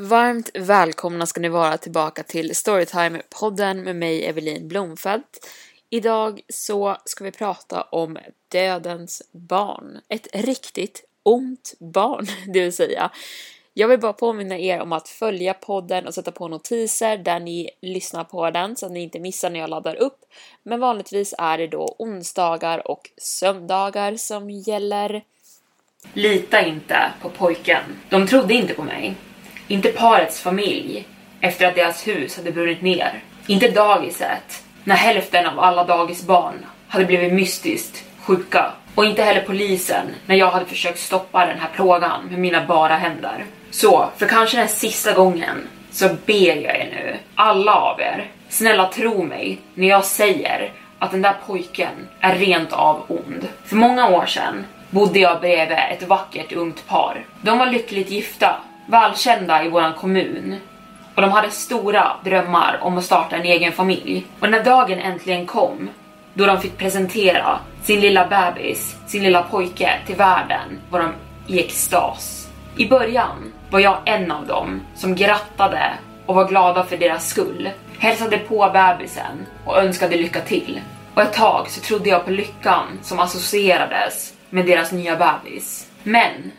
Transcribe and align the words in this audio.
Varmt 0.00 0.50
välkomna 0.54 1.26
ska 1.26 1.40
ni 1.40 1.48
vara 1.48 1.78
tillbaka 1.78 2.22
till 2.22 2.52
Storytime-podden 2.52 3.74
med 3.74 3.96
mig 3.96 4.26
Evelin 4.26 4.68
Blomfeldt. 4.68 5.48
Idag 5.90 6.40
så 6.48 6.96
ska 7.04 7.24
vi 7.24 7.30
prata 7.30 7.82
om 7.82 8.18
dödens 8.48 9.22
barn. 9.32 10.00
Ett 10.08 10.28
riktigt 10.32 11.04
ont 11.22 11.74
barn, 11.78 12.26
det 12.52 12.60
vill 12.60 12.72
säga. 12.72 13.10
Jag 13.74 13.88
vill 13.88 14.00
bara 14.00 14.12
påminna 14.12 14.58
er 14.58 14.80
om 14.80 14.92
att 14.92 15.08
följa 15.08 15.54
podden 15.54 16.06
och 16.06 16.14
sätta 16.14 16.32
på 16.32 16.48
notiser 16.48 17.16
där 17.16 17.40
ni 17.40 17.70
lyssnar 17.82 18.24
på 18.24 18.50
den 18.50 18.76
så 18.76 18.86
att 18.86 18.92
ni 18.92 19.00
inte 19.00 19.20
missar 19.20 19.50
när 19.50 19.60
jag 19.60 19.70
laddar 19.70 19.96
upp. 19.96 20.18
Men 20.62 20.80
vanligtvis 20.80 21.34
är 21.38 21.58
det 21.58 21.66
då 21.66 21.96
onsdagar 21.98 22.90
och 22.90 23.10
söndagar 23.16 24.16
som 24.16 24.50
gäller. 24.50 25.22
Lita 26.12 26.66
inte 26.66 27.12
på 27.22 27.30
pojken. 27.30 27.82
De 28.08 28.26
trodde 28.26 28.54
inte 28.54 28.74
på 28.74 28.82
mig. 28.82 29.16
Inte 29.70 29.88
parets 29.88 30.40
familj 30.40 31.04
efter 31.40 31.66
att 31.66 31.74
deras 31.74 32.06
hus 32.06 32.36
hade 32.36 32.52
brunnit 32.52 32.82
ner. 32.82 33.22
Inte 33.46 33.68
dagiset 33.68 34.64
när 34.84 34.94
hälften 34.94 35.46
av 35.46 35.60
alla 35.60 35.84
dagisbarn 35.84 36.66
hade 36.88 37.04
blivit 37.04 37.32
mystiskt 37.32 38.04
sjuka. 38.22 38.72
Och 38.94 39.04
inte 39.04 39.22
heller 39.22 39.40
polisen 39.40 40.06
när 40.26 40.36
jag 40.36 40.50
hade 40.50 40.66
försökt 40.66 40.98
stoppa 40.98 41.46
den 41.46 41.58
här 41.58 41.68
plågan 41.74 42.26
med 42.30 42.38
mina 42.38 42.66
bara 42.66 42.96
händer. 42.96 43.44
Så, 43.70 44.08
för 44.16 44.26
kanske 44.26 44.56
den 44.56 44.68
sista 44.68 45.12
gången 45.12 45.68
så 45.90 46.08
ber 46.26 46.56
jag 46.56 46.76
er 46.76 46.88
nu, 46.92 47.16
alla 47.34 47.74
av 47.74 48.00
er, 48.00 48.30
snälla 48.48 48.86
tro 48.86 49.22
mig 49.22 49.58
när 49.74 49.88
jag 49.88 50.04
säger 50.04 50.72
att 50.98 51.10
den 51.10 51.22
där 51.22 51.34
pojken 51.46 52.08
är 52.20 52.34
rent 52.34 52.72
av 52.72 53.04
ond. 53.08 53.48
För 53.64 53.76
många 53.76 54.08
år 54.08 54.26
sedan 54.26 54.66
bodde 54.90 55.18
jag 55.18 55.40
bredvid 55.40 55.78
ett 55.90 56.02
vackert 56.02 56.52
ungt 56.52 56.86
par. 56.86 57.24
De 57.42 57.58
var 57.58 57.66
lyckligt 57.66 58.10
gifta, 58.10 58.60
välkända 58.90 59.64
i 59.64 59.68
våran 59.68 59.94
kommun 59.94 60.56
och 61.14 61.22
de 61.22 61.30
hade 61.30 61.50
stora 61.50 62.16
drömmar 62.24 62.78
om 62.82 62.98
att 62.98 63.04
starta 63.04 63.36
en 63.36 63.44
egen 63.44 63.72
familj. 63.72 64.26
Och 64.40 64.50
när 64.50 64.64
dagen 64.64 64.98
äntligen 64.98 65.46
kom, 65.46 65.90
då 66.34 66.46
de 66.46 66.60
fick 66.60 66.78
presentera 66.78 67.58
sin 67.82 68.00
lilla 68.00 68.26
bebis, 68.26 68.96
sin 69.06 69.22
lilla 69.22 69.42
pojke 69.42 69.90
till 70.06 70.16
världen, 70.16 70.80
var 70.90 71.00
de 71.00 71.12
i 71.54 71.60
extas. 71.60 72.48
I 72.76 72.88
början 72.88 73.52
var 73.70 73.80
jag 73.80 73.98
en 74.04 74.30
av 74.30 74.46
dem 74.46 74.80
som 74.94 75.14
grattade 75.14 75.92
och 76.26 76.34
var 76.34 76.48
glada 76.48 76.84
för 76.84 76.96
deras 76.96 77.28
skull, 77.28 77.70
hälsade 77.98 78.38
på 78.38 78.70
bebisen 78.72 79.46
och 79.64 79.78
önskade 79.78 80.16
lycka 80.16 80.40
till. 80.40 80.80
Och 81.14 81.22
ett 81.22 81.32
tag 81.32 81.70
så 81.70 81.80
trodde 81.80 82.08
jag 82.08 82.24
på 82.24 82.30
lyckan 82.30 82.86
som 83.02 83.18
associerades 83.18 84.34
med 84.50 84.66
deras 84.66 84.92
nya 84.92 85.16
bebis. 85.16 85.86
Men, 86.02 86.52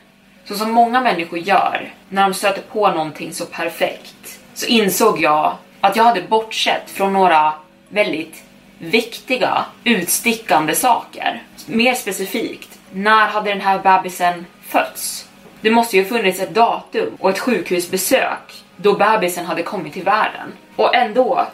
så 0.52 0.58
som 0.58 0.72
många 0.72 1.02
människor 1.02 1.40
gör 1.40 1.94
när 2.10 2.22
de 2.24 2.34
stöter 2.34 2.62
på 2.62 2.92
någonting 2.92 3.34
så 3.34 3.46
perfekt, 3.46 4.40
så 4.54 4.66
insåg 4.66 5.22
jag 5.22 5.58
att 5.82 5.96
jag 5.96 6.04
hade 6.04 6.22
bortsett 6.22 6.90
från 6.90 7.14
några 7.14 7.54
väldigt 7.90 8.44
viktiga, 8.78 9.66
utstickande 9.84 10.76
saker. 10.76 11.44
Mer 11.66 11.94
specifikt, 11.94 12.80
när 12.92 13.28
hade 13.28 13.50
den 13.50 13.62
här 13.62 13.80
bebisen 13.80 14.46
fötts? 14.68 15.30
Det 15.62 15.72
måste 15.72 15.98
ju 15.98 16.04
ha 16.04 16.10
funnits 16.10 16.40
ett 16.40 16.56
datum 16.56 17.16
och 17.20 17.30
ett 17.30 17.40
sjukhusbesök 17.40 18.64
då 18.76 18.94
bebisen 18.94 19.46
hade 19.46 19.64
kommit 19.64 19.94
till 19.94 20.04
världen. 20.04 20.54
Och 20.76 20.96
ändå 20.96 21.48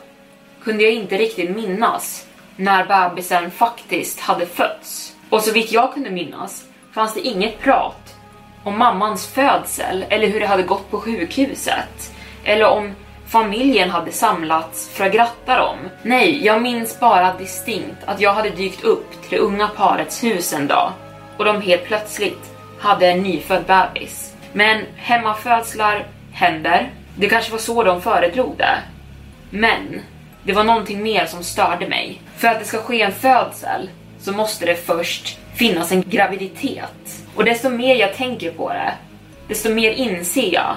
kunde 0.64 0.84
jag 0.84 0.94
inte 0.94 1.18
riktigt 1.18 1.56
minnas 1.56 2.28
när 2.56 2.86
bebisen 2.86 3.52
faktiskt 3.52 4.20
hade 4.20 4.46
fötts. 4.46 5.16
Och 5.30 5.42
så 5.42 5.52
vitt 5.52 5.72
jag 5.72 5.94
kunde 5.94 6.10
minnas 6.10 6.64
fanns 6.94 7.14
det 7.14 7.22
inget 7.22 7.60
prat 7.60 8.17
om 8.68 8.78
mammans 8.78 9.28
födsel 9.28 10.06
eller 10.10 10.28
hur 10.28 10.40
det 10.40 10.48
hade 10.48 10.64
gått 10.64 10.92
på 10.92 11.00
sjukhuset. 11.00 12.14
Eller 12.44 12.66
om 12.66 12.96
familjen 13.28 13.90
hade 13.90 14.12
samlats 14.12 14.90
för 14.90 15.06
att 15.06 15.14
gratta 15.14 15.58
dem. 15.58 15.78
Nej, 16.04 16.46
jag 16.46 16.62
minns 16.62 17.00
bara 17.00 17.34
distinkt 17.34 18.04
att 18.06 18.22
jag 18.22 18.34
hade 18.34 18.50
dykt 18.50 18.84
upp 18.84 19.22
till 19.22 19.30
det 19.30 19.38
unga 19.38 19.68
parets 19.68 20.24
hus 20.24 20.54
en 20.54 20.68
dag 20.68 20.92
och 21.38 21.46
de 21.46 21.62
helt 21.62 21.84
plötsligt 21.84 22.52
hade 22.80 23.08
en 23.08 23.24
nyfödd 23.24 23.64
bebis. 23.66 24.34
Men 24.54 24.84
hemmafödslar 24.96 26.08
händer. 26.32 26.90
Det 27.16 27.30
kanske 27.30 27.52
var 27.52 27.60
så 27.60 27.84
de 27.84 28.02
föredrog 28.02 28.56
det. 28.58 28.78
Men 29.50 30.02
det 30.44 30.54
var 30.54 30.64
någonting 30.64 31.04
mer 31.04 31.26
som 31.26 31.44
störde 31.44 31.88
mig. 31.88 32.22
För 32.38 32.48
att 32.48 32.60
det 32.60 32.66
ska 32.66 32.78
ske 32.78 33.02
en 33.02 33.12
födsel 33.12 33.90
så 34.20 34.32
måste 34.32 34.66
det 34.66 34.76
först 34.76 35.40
finnas 35.56 35.92
en 35.92 36.02
graviditet. 36.02 37.17
Och 37.38 37.46
desto 37.46 37.70
mer 37.70 37.96
jag 37.96 38.14
tänker 38.14 38.52
på 38.52 38.70
det, 38.70 38.94
desto 39.48 39.70
mer 39.70 39.92
inser 39.92 40.54
jag 40.54 40.76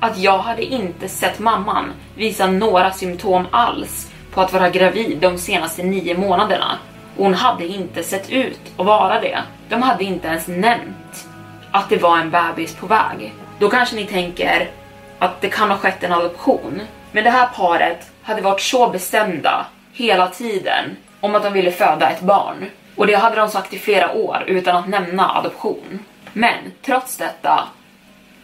att 0.00 0.18
jag 0.18 0.38
hade 0.38 0.62
inte 0.62 1.08
sett 1.08 1.38
mamman 1.38 1.92
visa 2.14 2.46
några 2.46 2.90
symptom 2.90 3.46
alls 3.50 4.12
på 4.34 4.40
att 4.40 4.52
vara 4.52 4.70
gravid 4.70 5.18
de 5.20 5.38
senaste 5.38 5.82
nio 5.82 6.18
månaderna. 6.18 6.78
Och 7.16 7.24
hon 7.24 7.34
hade 7.34 7.66
inte 7.66 8.02
sett 8.02 8.30
ut 8.30 8.60
att 8.76 8.86
vara 8.86 9.20
det. 9.20 9.38
De 9.68 9.82
hade 9.82 10.04
inte 10.04 10.28
ens 10.28 10.48
nämnt 10.48 11.28
att 11.70 11.88
det 11.88 11.96
var 11.96 12.18
en 12.18 12.30
bebis 12.30 12.74
på 12.74 12.86
väg. 12.86 13.34
Då 13.58 13.70
kanske 13.70 13.96
ni 13.96 14.04
tänker 14.04 14.70
att 15.18 15.40
det 15.40 15.48
kan 15.48 15.70
ha 15.70 15.76
skett 15.76 16.04
en 16.04 16.12
adoption. 16.12 16.80
Men 17.12 17.24
det 17.24 17.30
här 17.30 17.48
paret 17.56 18.10
hade 18.22 18.42
varit 18.42 18.60
så 18.60 18.88
bestämda 18.88 19.66
hela 19.92 20.26
tiden 20.26 20.96
om 21.20 21.34
att 21.34 21.42
de 21.42 21.52
ville 21.52 21.72
föda 21.72 22.10
ett 22.10 22.20
barn. 22.20 22.70
Och 22.96 23.06
det 23.06 23.14
hade 23.14 23.36
de 23.36 23.48
sagt 23.48 23.72
i 23.72 23.78
flera 23.78 24.12
år 24.12 24.44
utan 24.46 24.76
att 24.76 24.88
nämna 24.88 25.36
adoption. 25.38 25.98
Men 26.32 26.72
trots 26.82 27.16
detta, 27.16 27.68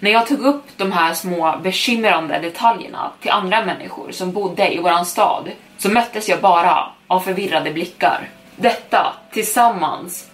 när 0.00 0.10
jag 0.10 0.26
tog 0.26 0.40
upp 0.40 0.64
de 0.76 0.92
här 0.92 1.14
små 1.14 1.58
bekymrande 1.62 2.38
detaljerna 2.38 3.10
till 3.20 3.30
andra 3.30 3.64
människor 3.64 4.12
som 4.12 4.32
bodde 4.32 4.74
i 4.74 4.78
våran 4.78 5.06
stad 5.06 5.50
så 5.78 5.90
möttes 5.90 6.28
jag 6.28 6.40
bara 6.40 6.86
av 7.06 7.20
förvirrade 7.20 7.70
blickar. 7.70 8.28
Detta 8.56 9.12
tillsammans 9.32 10.30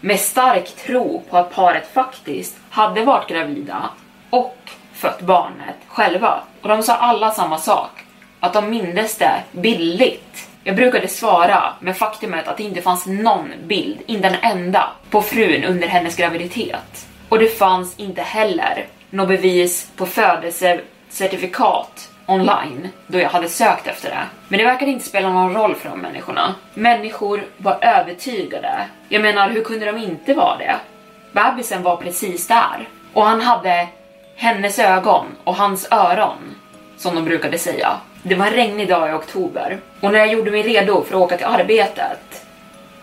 med 0.00 0.20
stark 0.20 0.76
tro 0.76 1.22
på 1.30 1.36
att 1.36 1.54
paret 1.54 1.92
faktiskt 1.94 2.56
hade 2.70 3.04
varit 3.04 3.28
gravida 3.28 3.90
och 4.30 4.56
fött 4.92 5.20
barnet 5.20 5.76
själva. 5.88 6.40
Och 6.62 6.68
de 6.68 6.82
sa 6.82 6.94
alla 6.94 7.30
samma 7.30 7.58
sak, 7.58 7.90
att 8.40 8.52
de 8.52 8.70
mindes 8.70 9.18
det 9.18 9.42
bildligt. 9.52 10.47
Jag 10.64 10.76
brukade 10.76 11.08
svara 11.08 11.72
med 11.80 11.96
faktumet 11.96 12.48
att 12.48 12.56
det 12.56 12.62
inte 12.62 12.82
fanns 12.82 13.06
någon 13.06 13.52
bild, 13.66 13.98
inte 14.06 14.28
en 14.28 14.58
enda, 14.58 14.88
på 15.10 15.22
frun 15.22 15.64
under 15.64 15.88
hennes 15.88 16.16
graviditet. 16.16 17.08
Och 17.28 17.38
det 17.38 17.58
fanns 17.58 17.98
inte 17.98 18.22
heller 18.22 18.86
något 19.10 19.28
bevis 19.28 19.90
på 19.96 20.06
födelsecertifikat 20.06 22.10
online 22.26 22.88
då 23.06 23.18
jag 23.18 23.30
hade 23.30 23.48
sökt 23.48 23.86
efter 23.86 24.10
det. 24.10 24.22
Men 24.48 24.58
det 24.58 24.64
verkade 24.64 24.90
inte 24.90 25.04
spela 25.04 25.32
någon 25.32 25.54
roll 25.54 25.74
för 25.74 25.88
de 25.88 26.00
människorna. 26.00 26.54
Människor 26.74 27.44
var 27.56 27.78
övertygade. 27.80 28.86
Jag 29.08 29.22
menar, 29.22 29.50
hur 29.50 29.64
kunde 29.64 29.86
de 29.86 29.98
inte 29.98 30.34
vara 30.34 30.58
det? 30.58 30.76
Bebisen 31.32 31.82
var 31.82 31.96
precis 31.96 32.48
där. 32.48 32.88
Och 33.12 33.24
han 33.24 33.40
hade 33.40 33.88
hennes 34.36 34.78
ögon 34.78 35.26
och 35.44 35.54
hans 35.54 35.92
öron, 35.92 36.54
som 36.96 37.14
de 37.14 37.24
brukade 37.24 37.58
säga. 37.58 37.96
Det 38.22 38.34
var 38.34 38.46
en 38.46 38.52
regnig 38.52 38.88
dag 38.88 39.10
i 39.10 39.12
oktober 39.12 39.78
och 40.00 40.12
när 40.12 40.18
jag 40.18 40.32
gjorde 40.32 40.50
mig 40.50 40.62
redo 40.62 41.04
för 41.04 41.14
att 41.14 41.22
åka 41.22 41.36
till 41.36 41.46
arbetet 41.46 42.46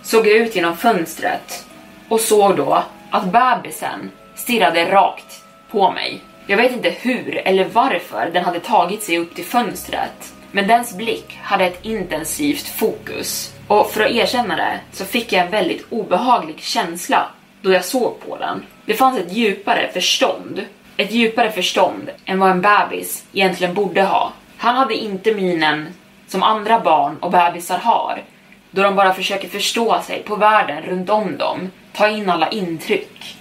såg 0.01 0.27
jag 0.27 0.37
ut 0.37 0.55
genom 0.55 0.77
fönstret 0.77 1.65
och 2.09 2.19
såg 2.19 2.57
då 2.57 2.83
att 3.09 3.25
bebisen 3.25 4.11
stirrade 4.35 4.91
rakt 4.91 5.43
på 5.71 5.91
mig. 5.91 6.21
Jag 6.47 6.57
vet 6.57 6.71
inte 6.71 6.89
hur 6.89 7.41
eller 7.47 7.65
varför 7.65 8.29
den 8.33 8.45
hade 8.45 8.59
tagit 8.59 9.03
sig 9.03 9.17
upp 9.17 9.35
till 9.35 9.45
fönstret, 9.45 10.33
men 10.51 10.67
dens 10.67 10.97
blick 10.97 11.39
hade 11.41 11.65
ett 11.65 11.85
intensivt 11.85 12.67
fokus. 12.67 13.53
Och 13.67 13.91
för 13.91 14.01
att 14.01 14.11
erkänna 14.11 14.55
det 14.55 14.79
så 14.91 15.05
fick 15.05 15.33
jag 15.33 15.45
en 15.45 15.51
väldigt 15.51 15.85
obehaglig 15.89 16.59
känsla 16.59 17.27
då 17.61 17.71
jag 17.71 17.85
såg 17.85 18.19
på 18.27 18.37
den. 18.37 18.63
Det 18.85 18.93
fanns 18.93 19.19
ett 19.19 19.33
djupare 19.33 19.89
förstånd, 19.93 20.65
ett 20.97 21.11
djupare 21.11 21.51
förstånd 21.51 22.09
än 22.25 22.39
vad 22.39 22.51
en 22.51 22.61
bebis 22.61 23.25
egentligen 23.33 23.73
borde 23.73 24.03
ha. 24.03 24.31
Han 24.57 24.75
hade 24.75 24.95
inte 24.95 25.33
minen 25.33 25.93
som 26.27 26.43
andra 26.43 26.79
barn 26.79 27.17
och 27.19 27.31
bebisar 27.31 27.77
har, 27.77 28.23
då 28.71 28.83
de 28.83 28.95
bara 28.95 29.13
försöker 29.13 29.47
förstå 29.47 30.01
sig 30.01 30.23
på 30.23 30.35
världen 30.35 30.83
runt 30.83 31.09
om 31.09 31.37
dem, 31.37 31.71
ta 31.93 32.07
in 32.07 32.29
alla 32.29 32.49
intryck 32.49 33.37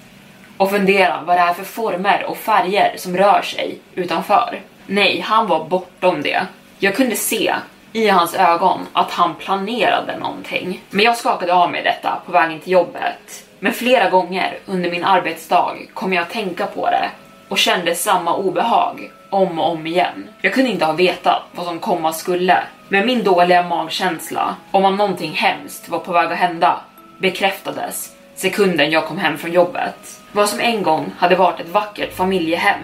och 0.56 0.70
fundera 0.70 1.20
vad 1.26 1.36
det 1.36 1.40
är 1.40 1.54
för 1.54 1.64
former 1.64 2.24
och 2.24 2.36
färger 2.36 2.94
som 2.96 3.16
rör 3.16 3.42
sig 3.42 3.78
utanför. 3.94 4.60
Nej, 4.86 5.20
han 5.20 5.46
var 5.46 5.64
bortom 5.64 6.22
det. 6.22 6.46
Jag 6.78 6.96
kunde 6.96 7.16
se 7.16 7.54
i 7.92 8.08
hans 8.08 8.34
ögon 8.34 8.80
att 8.92 9.10
han 9.10 9.34
planerade 9.34 10.18
någonting. 10.18 10.82
Men 10.90 11.04
jag 11.04 11.16
skakade 11.16 11.54
av 11.54 11.70
mig 11.70 11.82
detta 11.82 12.18
på 12.26 12.32
vägen 12.32 12.60
till 12.60 12.72
jobbet. 12.72 13.44
Men 13.58 13.72
flera 13.72 14.10
gånger 14.10 14.58
under 14.66 14.90
min 14.90 15.04
arbetsdag 15.04 15.76
kom 15.94 16.12
jag 16.12 16.22
att 16.22 16.30
tänka 16.30 16.66
på 16.66 16.90
det 16.90 17.10
och 17.48 17.58
kände 17.58 17.94
samma 17.94 18.36
obehag 18.36 19.10
om 19.34 19.58
och 19.58 19.72
om 19.72 19.86
igen. 19.86 20.28
Jag 20.40 20.54
kunde 20.54 20.70
inte 20.70 20.84
ha 20.84 20.92
vetat 20.92 21.42
vad 21.52 21.66
som 21.66 21.78
komma 21.78 22.12
skulle, 22.12 22.58
men 22.88 23.06
min 23.06 23.24
dåliga 23.24 23.62
magkänsla 23.62 24.56
om 24.70 24.84
att 24.84 24.98
någonting 24.98 25.32
hemskt 25.32 25.88
var 25.88 25.98
på 25.98 26.12
väg 26.12 26.32
att 26.32 26.38
hända 26.38 26.80
bekräftades 27.18 28.12
sekunden 28.34 28.90
jag 28.90 29.06
kom 29.06 29.18
hem 29.18 29.38
från 29.38 29.52
jobbet. 29.52 30.20
Vad 30.32 30.48
som 30.48 30.60
en 30.60 30.82
gång 30.82 31.12
hade 31.18 31.36
varit 31.36 31.60
ett 31.60 31.68
vackert 31.68 32.16
familjehem 32.16 32.80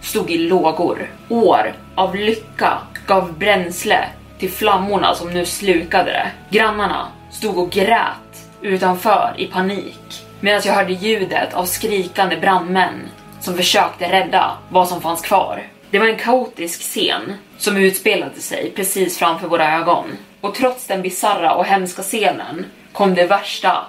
stod 0.00 0.30
i 0.30 0.38
lågor. 0.38 1.10
År 1.28 1.72
av 1.94 2.16
lycka 2.16 2.78
gav 3.06 3.38
bränsle 3.38 4.04
till 4.38 4.50
flammorna 4.50 5.14
som 5.14 5.30
nu 5.30 5.46
slukade 5.46 6.10
det. 6.10 6.30
Grannarna 6.50 7.08
stod 7.30 7.58
och 7.58 7.70
grät 7.70 8.48
utanför 8.62 9.34
i 9.36 9.46
panik 9.46 10.24
medan 10.40 10.60
jag 10.64 10.72
hörde 10.72 10.92
ljudet 10.92 11.54
av 11.54 11.64
skrikande 11.64 12.36
brandmän 12.36 13.08
som 13.40 13.56
försökte 13.56 14.12
rädda 14.12 14.58
vad 14.68 14.88
som 14.88 15.00
fanns 15.00 15.20
kvar. 15.20 15.62
Det 15.90 15.98
var 15.98 16.06
en 16.06 16.16
kaotisk 16.16 16.80
scen 16.80 17.32
som 17.58 17.76
utspelade 17.76 18.40
sig 18.40 18.72
precis 18.76 19.18
framför 19.18 19.48
våra 19.48 19.78
ögon. 19.78 20.06
Och 20.40 20.54
trots 20.54 20.86
den 20.86 21.02
bizarra 21.02 21.54
och 21.54 21.64
hemska 21.64 22.02
scenen 22.02 22.66
kom 22.92 23.14
det 23.14 23.26
värsta 23.26 23.86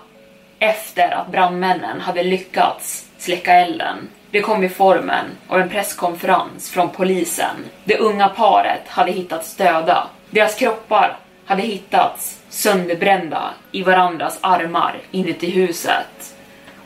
efter 0.59 1.11
att 1.11 1.31
brandmännen 1.31 2.01
hade 2.01 2.23
lyckats 2.23 3.05
släcka 3.17 3.53
elden. 3.53 3.97
Det 4.31 4.41
kom 4.41 4.63
i 4.63 4.69
formen 4.69 5.25
av 5.47 5.59
en 5.59 5.69
presskonferens 5.69 6.69
från 6.69 6.89
polisen. 6.89 7.55
Det 7.83 7.97
unga 7.97 8.29
paret 8.29 8.87
hade 8.87 9.11
hittats 9.11 9.55
döda. 9.55 10.07
Deras 10.29 10.55
kroppar 10.55 11.17
hade 11.45 11.61
hittats 11.61 12.39
sönderbrända 12.49 13.49
i 13.71 13.83
varandras 13.83 14.39
armar 14.41 14.95
inuti 15.11 15.49
huset. 15.49 16.35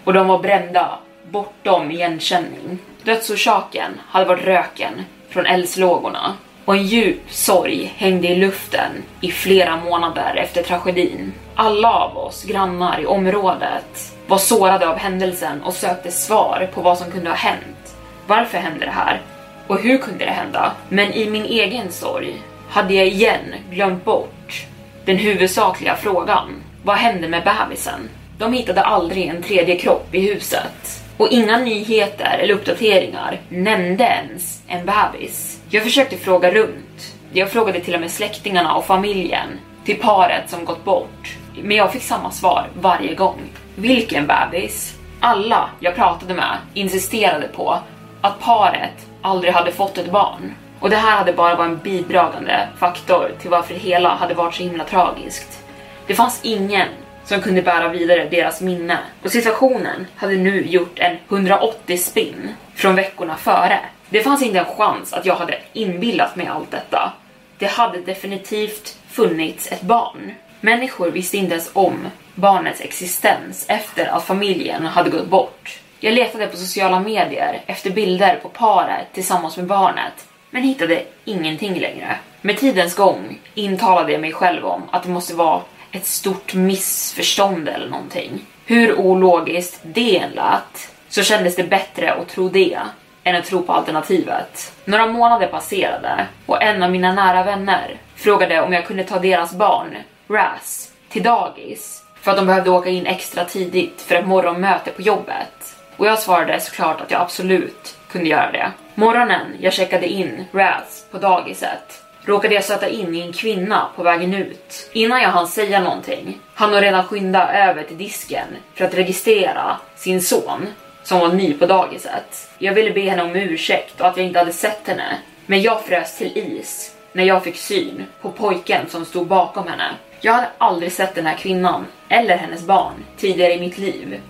Och 0.04 0.14
de 0.14 0.28
var 0.28 0.40
brända 0.40 1.00
bortom 1.30 1.92
igenkänning. 1.92 2.80
Dödsorsaken 3.06 3.92
hade 4.08 4.26
varit 4.26 4.46
röken 4.46 5.06
från 5.30 5.46
eldslågorna 5.46 6.34
och 6.66 6.76
en 6.76 6.88
djup 6.88 7.22
sorg 7.30 7.94
hängde 7.96 8.28
i 8.28 8.36
luften 8.36 8.92
i 9.22 9.32
flera 9.32 9.78
månader 9.78 10.36
efter 10.36 10.64
tragedin. 10.64 11.34
Alla 11.56 11.94
av 11.94 12.18
oss 12.18 12.44
grannar 12.44 13.02
i 13.02 13.06
området 13.06 14.14
var 14.28 14.38
sårade 14.38 14.90
av 14.90 14.98
händelsen 14.98 15.64
och 15.64 15.74
sökte 15.74 16.12
svar 16.12 16.70
på 16.74 16.82
vad 16.82 16.98
som 16.98 17.12
kunde 17.12 17.30
ha 17.30 17.38
hänt. 17.38 17.96
Varför 18.28 18.58
hände 18.58 18.86
det 18.86 18.92
här? 18.92 19.22
Och 19.68 19.80
hur 19.80 19.98
kunde 19.98 20.26
det 20.26 20.32
hända? 20.32 20.72
Men 20.90 21.14
i 21.14 21.30
min 21.30 21.46
egen 21.46 21.92
sorg 21.92 22.42
hade 22.70 22.94
jag 22.94 23.08
igen 23.08 23.56
glömt 23.72 24.06
bort 24.06 24.66
den 25.06 25.18
huvudsakliga 25.18 25.96
frågan. 25.96 26.64
Vad 26.84 26.98
hände 26.98 27.28
med 27.28 27.44
bebisen? 27.44 28.10
De 28.38 28.54
hittade 28.54 28.82
aldrig 28.82 29.28
en 29.28 29.44
tredje 29.44 29.76
kropp 29.76 30.16
i 30.16 30.20
huset. 30.20 31.05
Och 31.18 31.28
inga 31.32 31.58
nyheter 31.58 32.38
eller 32.42 32.54
uppdateringar 32.54 33.42
nämnde 33.50 34.04
ens 34.04 34.62
en 34.68 34.86
bebis. 34.86 35.62
Jag 35.70 35.84
försökte 35.84 36.18
fråga 36.18 36.52
runt. 36.52 37.16
Jag 37.34 37.52
frågade 37.52 37.80
till 37.80 37.96
och 37.96 38.02
med 38.02 38.12
släktingarna 38.12 38.76
och 38.76 38.86
familjen 38.86 39.50
till 39.86 40.00
paret 40.00 40.50
som 40.50 40.66
gått 40.66 40.86
bort. 40.86 41.38
Men 41.64 41.78
jag 41.78 41.94
fick 41.94 42.04
samma 42.04 42.32
svar 42.32 42.68
varje 42.82 43.16
gång. 43.16 43.42
Vilken 43.76 44.28
bebis? 44.28 44.96
Alla 45.20 45.70
jag 45.80 45.96
pratade 45.96 46.34
med 46.34 46.58
insisterade 46.74 47.48
på 47.48 47.80
att 48.22 48.40
paret 48.40 49.06
aldrig 49.22 49.54
hade 49.54 49.72
fått 49.72 49.98
ett 49.98 50.12
barn. 50.12 50.54
Och 50.80 50.90
det 50.90 50.96
här 50.96 51.18
hade 51.18 51.34
bara 51.34 51.56
varit 51.56 51.70
en 51.72 51.78
bidragande 51.78 52.68
faktor 52.78 53.32
till 53.42 53.50
varför 53.50 53.74
det 53.74 53.80
hela 53.80 54.16
hade 54.16 54.34
varit 54.34 54.56
så 54.56 54.64
himla 54.64 54.84
tragiskt. 54.84 55.64
Det 56.08 56.16
fanns 56.16 56.40
ingen 56.44 56.88
som 57.26 57.42
kunde 57.42 57.62
bära 57.62 57.90
vidare 57.90 58.30
deras 58.30 58.62
minne. 58.62 58.98
Och 59.24 59.32
situationen 59.32 60.08
hade 60.16 60.36
nu 60.36 60.66
gjort 60.66 61.00
en 61.00 61.18
180 61.30 61.98
spinn 61.98 62.50
från 62.76 62.96
veckorna 62.96 63.36
före. 63.36 63.80
Det 64.10 64.22
fanns 64.22 64.42
inte 64.42 64.60
en 64.60 64.66
chans 64.66 65.14
att 65.14 65.26
jag 65.26 65.36
hade 65.36 65.58
inbillat 65.74 66.36
mig 66.36 66.48
allt 66.48 66.72
detta. 66.72 67.14
Det 67.58 67.66
hade 67.66 68.02
definitivt 68.02 68.98
funnits 69.10 69.72
ett 69.72 69.82
barn. 69.82 70.32
Människor 70.62 71.12
visste 71.12 71.38
inte 71.38 71.52
ens 71.52 71.70
om 71.74 72.08
barnets 72.36 72.82
existens 72.82 73.66
efter 73.70 74.06
att 74.06 74.24
familjen 74.24 74.86
hade 74.86 75.10
gått 75.10 75.28
bort. 75.28 75.80
Jag 76.00 76.14
letade 76.14 76.48
på 76.48 76.58
sociala 76.58 77.00
medier 77.00 77.62
efter 77.66 77.90
bilder 77.90 78.40
på 78.42 78.50
paret 78.50 79.08
tillsammans 79.14 79.58
med 79.58 79.66
barnet, 79.66 80.28
men 80.50 80.64
hittade 80.64 81.04
ingenting 81.26 81.80
längre. 81.80 82.18
Med 82.42 82.58
tidens 82.58 82.96
gång 82.96 83.40
intalade 83.54 84.12
jag 84.12 84.22
mig 84.22 84.34
själv 84.34 84.66
om 84.66 84.82
att 84.92 85.04
det 85.04 85.10
måste 85.10 85.36
vara 85.36 85.62
ett 85.96 86.06
stort 86.06 86.54
missförstånd 86.54 87.70
eller 87.70 87.90
någonting. 87.90 88.46
Hur 88.66 89.00
ologiskt 89.00 89.80
det 89.84 90.18
än 90.18 90.32
lät, 90.32 90.92
så 91.10 91.24
kändes 91.24 91.56
det 91.56 91.64
bättre 91.64 92.14
att 92.14 92.30
tro 92.30 92.50
det 92.50 92.80
än 93.24 93.36
att 93.36 93.46
tro 93.46 93.62
på 93.62 93.74
alternativet. 93.74 94.74
Några 94.86 95.08
månader 95.08 95.48
passerade 95.48 96.28
och 96.46 96.64
en 96.64 96.84
av 96.84 96.92
mina 96.92 97.14
nära 97.14 97.44
vänner 97.44 97.98
frågade 98.16 98.62
om 98.62 98.74
jag 98.74 98.86
kunde 98.86 99.04
ta 99.04 99.20
deras 99.20 99.54
barn, 99.54 99.98
Raz, 100.28 100.92
till 101.10 101.24
dagis 101.24 102.04
för 102.22 102.32
att 102.32 102.38
de 102.38 102.46
behövde 102.46 102.70
åka 102.70 102.90
in 102.90 103.06
extra 103.06 103.46
tidigt 103.46 104.02
för 104.02 104.16
ett 104.16 104.28
morgonmöte 104.28 104.92
på 104.92 105.02
jobbet. 105.02 105.76
Och 105.98 106.08
jag 106.08 106.20
svarade 106.20 106.60
såklart 106.60 107.02
att 107.02 107.12
jag 107.12 107.22
absolut 107.22 107.98
kunde 108.12 108.30
göra 108.30 108.52
det. 108.52 108.72
Morgonen 108.96 109.56
jag 109.60 109.74
checkade 109.74 110.08
in 110.08 110.46
Raz 110.52 111.06
på 111.12 111.18
dagiset 111.18 112.05
råkade 112.26 112.56
jag 112.56 112.64
stöta 112.64 112.90
in 112.90 113.16
i 113.16 113.22
en 113.22 113.34
kvinna 113.34 113.88
på 113.96 114.04
vägen 114.04 114.34
ut. 114.34 114.90
Innan 114.94 115.22
jag 115.22 115.30
hann 115.30 115.48
säga 115.48 115.80
någonting 115.80 116.40
hann 116.54 116.74
hon 116.74 116.82
redan 116.82 117.08
skynda 117.08 117.54
över 117.54 117.84
till 117.84 117.98
disken 117.98 118.48
för 118.74 118.86
att 118.86 118.94
registrera 118.94 119.78
sin 119.96 120.22
son 120.22 120.68
som 121.04 121.20
var 121.20 121.34
ny 121.34 121.54
på 121.54 121.66
dagiset. 121.66 122.50
Jag 122.58 122.74
ville 122.74 122.92
be 122.92 123.02
henne 123.02 123.24
om 123.24 123.36
ursäkt 123.36 124.02
och 124.02 124.08
att 124.08 124.18
jag 124.18 124.26
inte 124.26 124.40
hade 124.40 124.54
sett 124.54 124.88
henne, 124.88 125.18
men 125.46 125.62
jag 125.62 125.86
frös 125.86 126.18
till 126.18 126.38
is 126.38 126.96
när 127.14 127.24
jag 127.24 127.44
fick 127.44 127.58
syn 127.58 128.06
på 128.22 128.32
pojken 128.32 128.90
som 128.90 129.06
stod 129.06 129.28
bakom 129.28 129.68
henne. 129.68 129.92
Jag 130.22 130.34
hade 130.34 130.48
aldrig 130.58 130.92
sett 130.92 131.16
den 131.16 131.26
här 131.26 131.38
kvinnan 131.38 131.86
eller 132.10 132.38
hennes 132.38 132.64
barn 132.64 132.94
tidigare 133.18 133.54
i 133.54 133.60
mitt 133.60 133.78
liv, 133.78 134.22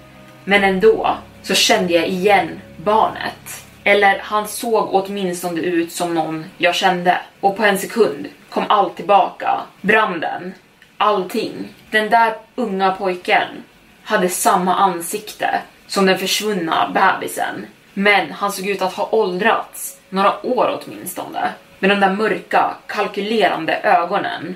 men 0.43 0.63
ändå 0.63 1.17
så 1.43 1.55
kände 1.55 1.93
jag 1.93 2.07
igen 2.07 2.61
barnet. 2.77 3.64
Eller 3.87 4.19
han 4.19 4.47
såg 4.47 4.93
åtminstone 4.93 5.61
ut 5.61 5.91
som 5.91 6.13
någon 6.13 6.45
jag 6.57 6.75
kände. 6.75 7.17
Och 7.39 7.57
på 7.57 7.63
en 7.63 7.77
sekund 7.77 8.27
kom 8.49 8.63
allt 8.69 8.95
tillbaka. 8.95 9.61
Branden, 9.81 10.53
allting. 10.97 11.53
Den 11.91 12.09
där 12.09 12.33
unga 12.55 12.91
pojken 12.91 13.47
hade 14.03 14.29
samma 14.29 14.75
ansikte 14.75 15.61
som 15.87 16.05
den 16.05 16.17
försvunna 16.17 16.91
bebisen. 16.93 17.65
Men 17.93 18.31
han 18.31 18.51
såg 18.51 18.67
ut 18.67 18.81
att 18.81 18.93
ha 18.93 19.09
åldrats 19.11 19.97
några 20.09 20.45
år 20.45 20.79
åtminstone. 20.81 21.49
Med 21.79 21.89
de 21.89 21.99
där 21.99 22.13
mörka, 22.13 22.75
kalkylerande 22.87 23.79
ögonen 23.83 24.55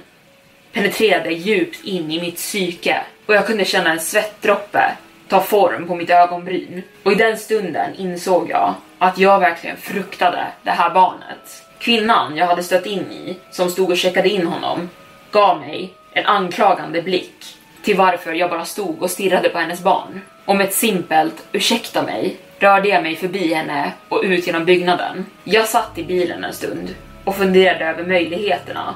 penetrerade 0.73 1.31
djupt 1.31 1.83
in 1.83 2.11
i 2.11 2.21
mitt 2.21 2.35
psyke 2.35 3.01
och 3.25 3.35
jag 3.35 3.47
kunde 3.47 3.65
känna 3.65 3.91
en 3.91 3.99
svettdroppe 3.99 4.91
ta 5.27 5.41
form 5.41 5.87
på 5.87 5.95
mitt 5.95 6.09
ögonbryn. 6.09 6.83
Och 7.03 7.11
i 7.11 7.15
den 7.15 7.37
stunden 7.37 7.95
insåg 7.95 8.49
jag 8.49 8.73
att 8.99 9.17
jag 9.17 9.39
verkligen 9.39 9.77
fruktade 9.77 10.47
det 10.63 10.71
här 10.71 10.89
barnet. 10.89 11.63
Kvinnan 11.79 12.37
jag 12.37 12.47
hade 12.47 12.63
stött 12.63 12.85
in 12.85 13.11
i, 13.11 13.37
som 13.51 13.69
stod 13.69 13.89
och 13.89 13.97
checkade 13.97 14.29
in 14.29 14.47
honom, 14.47 14.89
gav 15.31 15.59
mig 15.59 15.93
en 16.11 16.25
anklagande 16.25 17.01
blick 17.01 17.57
till 17.83 17.97
varför 17.97 18.33
jag 18.33 18.49
bara 18.49 18.65
stod 18.65 19.01
och 19.01 19.11
stirrade 19.11 19.49
på 19.49 19.59
hennes 19.59 19.83
barn. 19.83 20.21
Och 20.45 20.55
med 20.55 20.67
ett 20.67 20.73
simpelt 20.73 21.47
ursäkta 21.51 22.03
mig 22.03 22.37
rörde 22.59 22.89
jag 22.89 23.03
mig 23.03 23.15
förbi 23.15 23.53
henne 23.53 23.91
och 24.09 24.21
ut 24.23 24.47
genom 24.47 24.65
byggnaden. 24.65 25.25
Jag 25.43 25.67
satt 25.67 25.97
i 25.97 26.03
bilen 26.03 26.43
en 26.43 26.53
stund 26.53 26.95
och 27.23 27.35
funderade 27.35 27.85
över 27.85 28.03
möjligheterna 28.03 28.95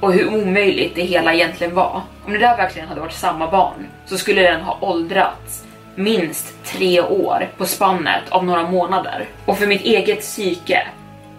och 0.00 0.12
hur 0.12 0.34
omöjligt 0.34 0.94
det 0.94 1.02
hela 1.02 1.34
egentligen 1.34 1.74
var. 1.74 2.02
Om 2.24 2.32
det 2.32 2.38
där 2.38 2.56
verkligen 2.56 2.88
hade 2.88 3.00
varit 3.00 3.12
samma 3.12 3.50
barn 3.50 3.86
så 4.06 4.18
skulle 4.18 4.42
den 4.42 4.60
ha 4.60 4.78
åldrats 4.80 5.64
minst 5.96 6.64
tre 6.64 7.00
år 7.00 7.48
på 7.56 7.66
spannet 7.66 8.22
av 8.28 8.44
några 8.44 8.70
månader. 8.70 9.26
Och 9.44 9.58
för 9.58 9.66
mitt 9.66 9.84
eget 9.84 10.20
psyke 10.20 10.86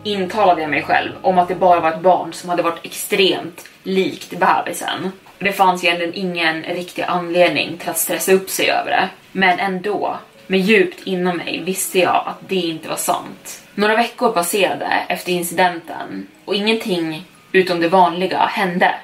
intalade 0.04 0.62
jag 0.62 0.70
mig 0.70 0.84
själv 0.84 1.12
om 1.22 1.38
att 1.38 1.48
det 1.48 1.56
bara 1.56 1.80
var 1.80 1.92
ett 1.92 2.02
barn 2.02 2.34
som 2.34 2.50
hade 2.50 2.64
varit 2.64 2.86
extremt 2.86 3.66
likt 3.84 4.30
bebisen. 4.30 5.12
Det 5.40 5.52
fanns 5.52 5.84
egentligen 5.84 6.14
ingen 6.14 6.64
riktig 6.64 7.02
anledning 7.02 7.78
till 7.78 7.90
att 7.90 7.98
stressa 7.98 8.32
upp 8.32 8.50
sig 8.50 8.70
över 8.70 8.92
det. 8.92 9.10
Men 9.32 9.60
ändå, 9.60 10.18
med 10.48 10.60
djupt 10.60 11.08
inom 11.08 11.38
mig 11.38 11.62
visste 11.66 12.00
jag 12.00 12.24
att 12.26 12.50
det 12.50 12.56
inte 12.56 12.90
var 12.90 12.96
sant. 12.96 13.64
Några 13.76 13.96
veckor 13.96 14.32
passerade 14.32 14.90
efter 15.08 15.32
incidenten 15.32 16.28
och 16.46 16.56
ingenting 16.56 17.26
utom 17.52 17.80
det 17.80 17.88
vanliga 17.88 18.38
hände. 18.38 18.96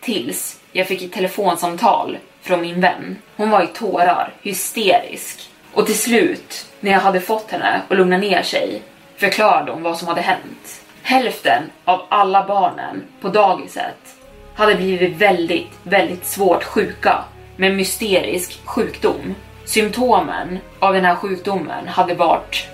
Tills 0.00 0.60
jag 0.72 0.86
fick 0.86 1.02
ett 1.02 1.12
telefonsamtal 1.12 2.18
från 2.44 2.60
min 2.60 2.80
vän. 2.80 3.16
Hon 3.36 3.50
var 3.50 3.62
i 3.62 3.66
tårar, 3.66 4.32
hysterisk. 4.42 5.50
Och 5.72 5.86
till 5.86 5.98
slut, 5.98 6.66
när 6.80 6.92
jag 6.92 7.00
hade 7.00 7.20
fått 7.20 7.50
henne 7.50 7.82
att 7.88 7.96
lugna 7.96 8.18
ner 8.18 8.42
sig, 8.42 8.82
förklarade 9.16 9.72
hon 9.72 9.82
vad 9.82 9.98
som 9.98 10.08
hade 10.08 10.20
hänt. 10.20 10.82
Hälften 11.02 11.62
av 11.84 12.06
alla 12.08 12.46
barnen 12.46 13.02
på 13.20 13.28
dagiset 13.28 14.16
hade 14.54 14.74
blivit 14.74 15.16
väldigt, 15.16 15.78
väldigt 15.82 16.26
svårt 16.26 16.64
sjuka 16.64 17.24
med 17.56 17.70
en 17.70 17.76
mysterisk 17.76 18.66
sjukdom. 18.66 19.34
Symptomen 19.64 20.58
av 20.78 20.94
den 20.94 21.04
här 21.04 21.14
sjukdomen 21.14 21.88
hade 21.88 22.14
varit 22.14 22.66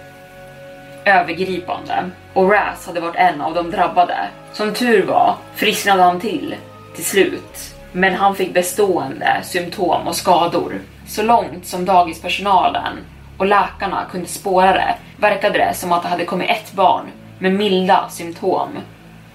övergripande 1.04 2.10
och 2.34 2.50
Raz 2.50 2.86
hade 2.86 3.00
varit 3.00 3.16
en 3.16 3.40
av 3.40 3.54
de 3.54 3.70
drabbade. 3.70 4.18
Som 4.52 4.74
tur 4.74 5.06
var 5.06 5.36
frisknade 5.54 6.02
han 6.02 6.20
till 6.20 6.54
till 6.94 7.04
slut, 7.04 7.74
men 7.92 8.14
han 8.14 8.36
fick 8.36 8.54
bestående 8.54 9.40
symptom 9.42 10.06
och 10.06 10.16
skador. 10.16 10.80
Så 11.06 11.22
långt 11.22 11.66
som 11.66 11.84
dagispersonalen 11.84 12.98
och 13.38 13.46
läkarna 13.46 14.04
kunde 14.10 14.26
spåra 14.26 14.72
det 14.72 14.94
verkade 15.16 15.58
det 15.58 15.74
som 15.74 15.92
att 15.92 16.02
det 16.02 16.08
hade 16.08 16.24
kommit 16.24 16.50
ett 16.50 16.72
barn 16.72 17.06
med 17.38 17.52
milda 17.52 18.08
symptom 18.08 18.68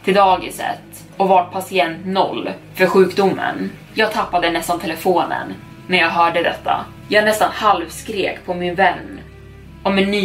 till 0.03 0.13
dagiset 0.13 1.05
och 1.17 1.27
varit 1.27 1.51
patient 1.51 2.05
noll 2.05 2.49
för 2.73 2.87
sjukdomen. 2.87 3.71
Jag 3.93 4.11
tappade 4.11 4.51
nästan 4.51 4.79
telefonen 4.79 5.53
när 5.87 5.97
jag 5.97 6.09
hörde 6.09 6.43
detta. 6.43 6.85
Jag 7.07 7.25
nästan 7.25 7.49
halvskrek 7.53 8.45
på 8.45 8.53
min 8.53 8.75
vän 8.75 9.19
om 9.83 9.97
en 9.97 10.11
ny 10.11 10.24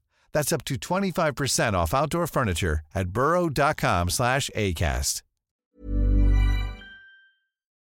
That's 0.33 0.51
up 0.51 0.63
to 0.65 0.75
25% 0.75 1.73
off 1.73 1.93
outdoor 1.93 2.27
furniture 2.27 2.79
at 2.95 3.09
burrow.com 3.09 4.09
slash 4.09 4.49
ACAST. 4.55 5.23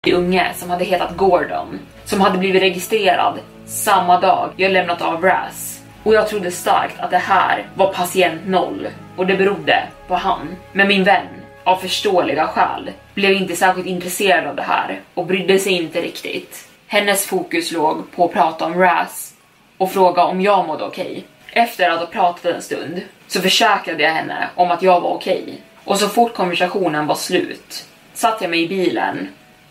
unge 0.07 0.53
som 0.55 0.69
hade 0.69 0.85
hetat 0.85 1.17
Gordon, 1.17 1.79
som 2.05 2.21
hade 2.21 2.37
blivit 2.37 2.61
registrerad 2.61 3.39
samma 3.65 4.19
dag 4.19 4.53
jag 4.55 4.71
lämnat 4.71 5.01
av 5.01 5.23
Raz. 5.23 5.83
Och 6.03 6.13
jag 6.13 6.27
trodde 6.27 6.51
starkt 6.51 6.99
att 6.99 7.11
det 7.11 7.17
här 7.17 7.67
var 7.75 7.93
patient 7.93 8.47
noll 8.47 8.87
och 9.17 9.27
det 9.27 9.37
berodde 9.37 9.87
på 10.07 10.15
han. 10.15 10.55
Men 10.73 10.87
min 10.87 11.03
vän, 11.03 11.27
av 11.63 11.75
förståeliga 11.75 12.47
skäl, 12.47 12.91
blev 13.13 13.31
inte 13.31 13.55
särskilt 13.55 13.87
intresserad 13.87 14.47
av 14.47 14.55
det 14.55 14.61
här 14.61 15.01
och 15.13 15.25
brydde 15.25 15.59
sig 15.59 15.73
inte 15.73 16.01
riktigt. 16.01 16.69
Hennes 16.87 17.25
fokus 17.25 17.71
låg 17.71 18.11
på 18.11 18.25
att 18.25 18.33
prata 18.33 18.65
om 18.65 18.79
Raz 18.79 19.33
och 19.77 19.91
fråga 19.91 20.23
om 20.23 20.41
jag 20.41 20.67
mådde 20.67 20.83
okej. 20.83 21.25
Efter 21.51 21.89
att 21.89 21.99
ha 21.99 22.05
pratat 22.05 22.45
en 22.45 22.61
stund 22.61 23.01
så 23.27 23.41
försäkrade 23.41 24.03
jag 24.03 24.11
henne 24.11 24.49
om 24.55 24.71
att 24.71 24.81
jag 24.81 25.01
var 25.01 25.09
okej. 25.09 25.61
Och 25.83 25.99
så 25.99 26.09
fort 26.09 26.33
konversationen 26.33 27.07
var 27.07 27.15
slut 27.15 27.85
satte 28.13 28.43
jag 28.43 28.51
mig 28.51 28.63
i 28.63 28.67
bilen 28.67 29.27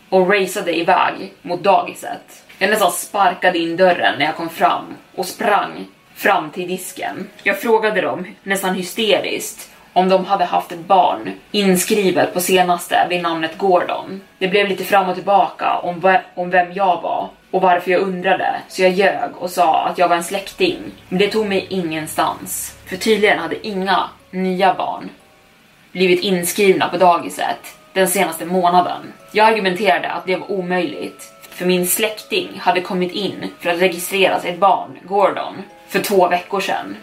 och 0.09 0.31
raceade 0.33 0.79
iväg 0.79 1.33
mot 1.43 1.63
dagiset. 1.63 2.45
Jag 2.59 2.71
nästan 2.71 2.93
sparkade 2.93 3.59
in 3.59 3.77
dörren 3.77 4.19
när 4.19 4.25
jag 4.25 4.37
kom 4.37 4.49
fram 4.49 4.95
och 5.15 5.27
sprang 5.27 5.87
fram 6.15 6.51
till 6.51 6.69
disken. 6.69 7.29
Jag 7.43 7.61
frågade 7.61 8.01
dem 8.01 8.35
nästan 8.43 8.75
hysteriskt 8.75 9.71
om 9.99 10.09
de 10.09 10.25
hade 10.25 10.45
haft 10.45 10.73
ett 10.73 10.87
barn 10.87 11.33
inskrivet 11.51 12.35
på 12.35 12.41
senaste 12.41 13.07
vid 13.09 13.23
namnet 13.23 13.59
Gordon. 13.59 14.21
Det 14.39 14.49
blev 14.49 14.69
lite 14.69 14.85
fram 14.85 15.09
och 15.09 15.15
tillbaka 15.15 15.79
om, 15.79 16.01
ve- 16.01 16.21
om 16.35 16.51
vem 16.51 16.73
jag 16.73 17.03
var 17.03 17.29
och 17.51 17.63
varför 17.63 17.91
jag 17.91 18.01
undrade, 18.01 18.57
så 18.69 18.83
jag 18.83 18.93
ljög 18.93 19.31
och 19.39 19.51
sa 19.51 19.85
att 19.85 19.99
jag 19.99 20.09
var 20.09 20.17
en 20.17 20.25
släkting. 20.25 20.79
Men 21.09 21.19
det 21.19 21.29
tog 21.29 21.47
mig 21.47 21.67
ingenstans, 21.69 22.77
för 22.87 22.97
tydligen 22.97 23.39
hade 23.39 23.67
inga 23.67 24.09
nya 24.31 24.75
barn 24.75 25.11
blivit 25.93 26.21
inskrivna 26.21 26.89
på 26.89 26.97
dagiset 26.97 27.77
den 27.93 28.09
senaste 28.09 28.45
månaden. 28.45 29.13
Jag 29.33 29.47
argumenterade 29.47 30.09
att 30.09 30.27
det 30.27 30.37
var 30.37 30.53
omöjligt, 30.53 31.33
för 31.51 31.67
min 31.67 31.87
släkting 31.87 32.49
hade 32.61 32.81
kommit 32.81 33.13
in 33.13 33.51
för 33.61 33.71
att 33.71 33.81
registrera 33.81 34.41
sitt 34.41 34.59
barn, 34.59 34.99
Gordon, 35.05 35.55
för 35.89 36.01
två 36.01 36.29
veckor 36.29 36.61
sedan. 36.61 36.97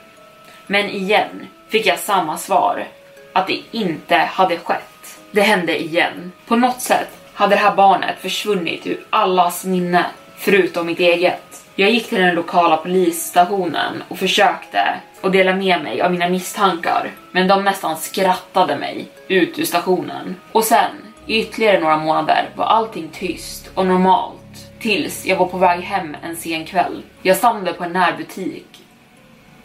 Men 0.67 0.89
igen 0.89 1.47
fick 1.69 1.85
jag 1.85 1.99
samma 1.99 2.37
svar, 2.37 2.87
att 3.33 3.47
det 3.47 3.61
inte 3.71 4.15
hade 4.15 4.57
skett. 4.57 5.19
Det 5.31 5.41
hände 5.41 5.83
igen. 5.83 6.31
På 6.47 6.55
något 6.55 6.81
sätt 6.81 7.09
hade 7.33 7.55
det 7.55 7.61
här 7.61 7.75
barnet 7.75 8.15
försvunnit 8.21 8.87
ur 8.87 9.05
allas 9.09 9.65
minne, 9.65 10.05
förutom 10.37 10.85
mitt 10.85 10.99
eget. 10.99 11.65
Jag 11.75 11.91
gick 11.91 12.09
till 12.09 12.21
den 12.21 12.35
lokala 12.35 12.77
polisstationen 12.77 14.03
och 14.07 14.17
försökte 14.17 14.99
att 15.21 15.31
dela 15.31 15.55
med 15.55 15.83
mig 15.83 16.01
av 16.01 16.11
mina 16.11 16.29
misstankar, 16.29 17.11
men 17.31 17.47
de 17.47 17.63
nästan 17.63 17.97
skrattade 17.97 18.77
mig 18.77 19.07
ut 19.27 19.59
ur 19.59 19.65
stationen. 19.65 20.35
Och 20.51 20.63
sen, 20.63 20.91
i 21.25 21.39
ytterligare 21.39 21.79
några 21.79 21.97
månader, 21.97 22.49
var 22.55 22.65
allting 22.65 23.09
tyst 23.13 23.69
och 23.73 23.85
normalt. 23.85 24.41
Tills 24.79 25.25
jag 25.25 25.37
var 25.37 25.45
på 25.45 25.57
väg 25.57 25.81
hem 25.81 26.17
en 26.23 26.35
sen 26.35 26.65
kväll. 26.65 27.01
Jag 27.21 27.37
stannade 27.37 27.73
på 27.73 27.83
en 27.83 27.93
närbutik 27.93 28.84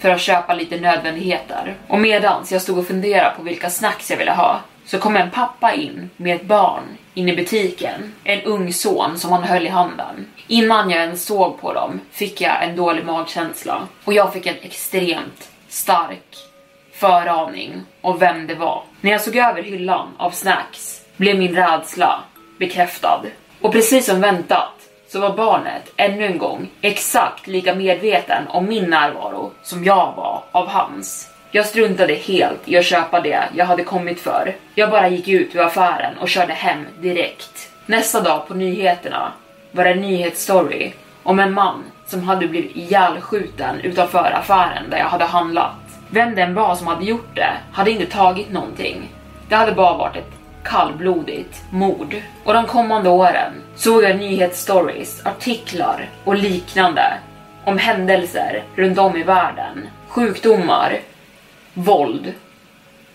för 0.01 0.11
att 0.11 0.21
köpa 0.21 0.55
lite 0.55 0.81
nödvändigheter. 0.81 1.75
Och 1.89 1.99
medans 1.99 2.53
jag 2.53 2.63
stod 2.63 2.79
och 2.79 2.87
funderade 2.87 3.35
på 3.37 3.43
vilka 3.43 3.71
snacks 3.71 4.11
jag 4.11 4.19
ville 4.19 4.33
ha 4.33 4.61
så 4.85 4.99
kom 4.99 5.17
en 5.17 5.31
pappa 5.31 5.75
in 5.75 6.11
med 6.17 6.37
ett 6.37 6.45
barn 6.45 6.83
in 7.15 7.29
i 7.29 7.37
butiken. 7.37 8.15
En 8.25 8.43
ung 8.43 8.73
son 8.73 9.19
som 9.19 9.33
han 9.33 9.43
höll 9.43 9.67
i 9.67 9.69
handen. 9.69 10.27
Innan 10.47 10.91
jag 10.91 11.01
ens 11.01 11.25
såg 11.25 11.61
på 11.61 11.73
dem 11.73 12.01
fick 12.13 12.41
jag 12.41 12.65
en 12.65 12.77
dålig 12.77 13.05
magkänsla 13.05 13.89
och 14.05 14.13
jag 14.13 14.33
fick 14.33 14.47
en 14.47 14.57
extremt 14.63 15.51
stark 15.69 16.37
föraning 16.93 17.83
om 18.01 18.19
vem 18.19 18.47
det 18.47 18.55
var. 18.55 18.83
När 19.01 19.11
jag 19.11 19.21
såg 19.21 19.37
över 19.37 19.63
hyllan 19.63 20.09
av 20.17 20.31
snacks 20.31 21.01
blev 21.17 21.39
min 21.39 21.55
rädsla 21.55 22.21
bekräftad. 22.59 23.23
Och 23.61 23.73
precis 23.73 24.07
som 24.07 24.21
väntat 24.21 24.80
så 25.13 25.21
var 25.21 25.37
barnet 25.37 25.93
ännu 25.97 26.27
en 26.27 26.39
gång 26.39 26.71
exakt 26.81 27.47
lika 27.47 27.75
medveten 27.75 28.49
om 28.49 28.67
min 28.67 28.91
närvaro 28.91 29.51
som 29.63 29.85
jag 29.85 30.13
var 30.17 30.43
av 30.53 30.69
hans. 30.69 31.31
Jag 31.51 31.67
struntade 31.67 32.15
helt 32.15 32.69
i 32.69 32.77
att 32.77 32.85
köpa 32.85 33.21
det 33.21 33.49
jag 33.55 33.67
hade 33.67 33.85
kommit 33.85 34.21
för. 34.21 34.57
Jag 34.75 34.91
bara 34.91 35.09
gick 35.09 35.29
ut 35.29 35.55
ur 35.55 35.61
affären 35.61 36.19
och 36.19 36.29
körde 36.29 36.53
hem 36.53 36.87
direkt. 36.99 37.71
Nästa 37.87 38.21
dag 38.21 38.49
på 38.49 38.55
nyheterna 38.55 39.33
var 39.73 39.85
det 39.85 39.91
en 39.91 40.01
nyhetsstory 40.01 40.93
om 41.23 41.39
en 41.39 41.53
man 41.53 41.85
som 42.07 42.23
hade 42.23 42.49
blivit 42.49 42.77
ihjälskjuten 42.77 43.81
utanför 43.81 44.33
affären 44.33 44.91
där 44.91 44.99
jag 44.99 45.09
hade 45.09 45.25
handlat. 45.25 45.77
Vem 46.11 46.35
den 46.35 46.55
var 46.55 46.75
som 46.75 46.87
hade 46.87 47.05
gjort 47.05 47.35
det 47.35 47.53
hade 47.73 47.91
inte 47.91 48.07
tagit 48.07 48.53
någonting. 48.53 49.09
Det 49.49 49.55
hade 49.55 49.73
bara 49.73 49.97
varit 49.97 50.17
ett 50.17 50.40
kallblodigt 50.65 51.63
mord. 51.71 52.17
Och 52.45 52.55
de 52.55 52.67
kommande 52.67 53.11
åren 53.11 53.53
såg 53.77 54.05
jag 54.05 54.17
nyhetsstories, 54.17 55.27
artiklar 55.27 56.09
och 56.25 56.37
liknande 56.37 57.19
om 57.65 57.79
händelser 57.79 58.65
runt 58.77 58.99
om 58.99 59.17
i 59.17 59.23
världen. 59.23 59.89
Sjukdomar, 60.09 61.01
våld, 61.75 62.33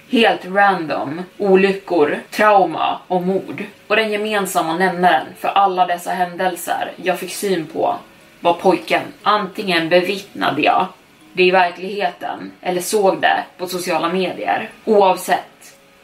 helt 0.10 0.46
random 0.46 1.24
olyckor, 1.38 2.20
trauma 2.32 3.00
och 3.08 3.24
mord. 3.24 3.64
Och 3.88 3.96
den 3.96 4.12
gemensamma 4.12 4.78
nämnaren 4.78 5.28
för 5.40 5.48
alla 5.48 5.86
dessa 5.86 6.12
händelser 6.12 6.92
jag 6.96 7.20
fick 7.20 7.34
syn 7.34 7.66
på 7.66 7.96
var 8.40 8.54
pojken. 8.54 9.02
Antingen 9.24 9.90
bevittnade 9.90 10.62
jag 10.62 10.88
det 11.34 11.44
i 11.44 11.52
verkligheten 11.52 12.52
eller 12.62 12.82
såg 12.82 13.22
det 13.22 13.44
på 13.58 13.68
sociala 13.68 14.10
medier. 14.10 14.70
Oavsett 14.86 15.55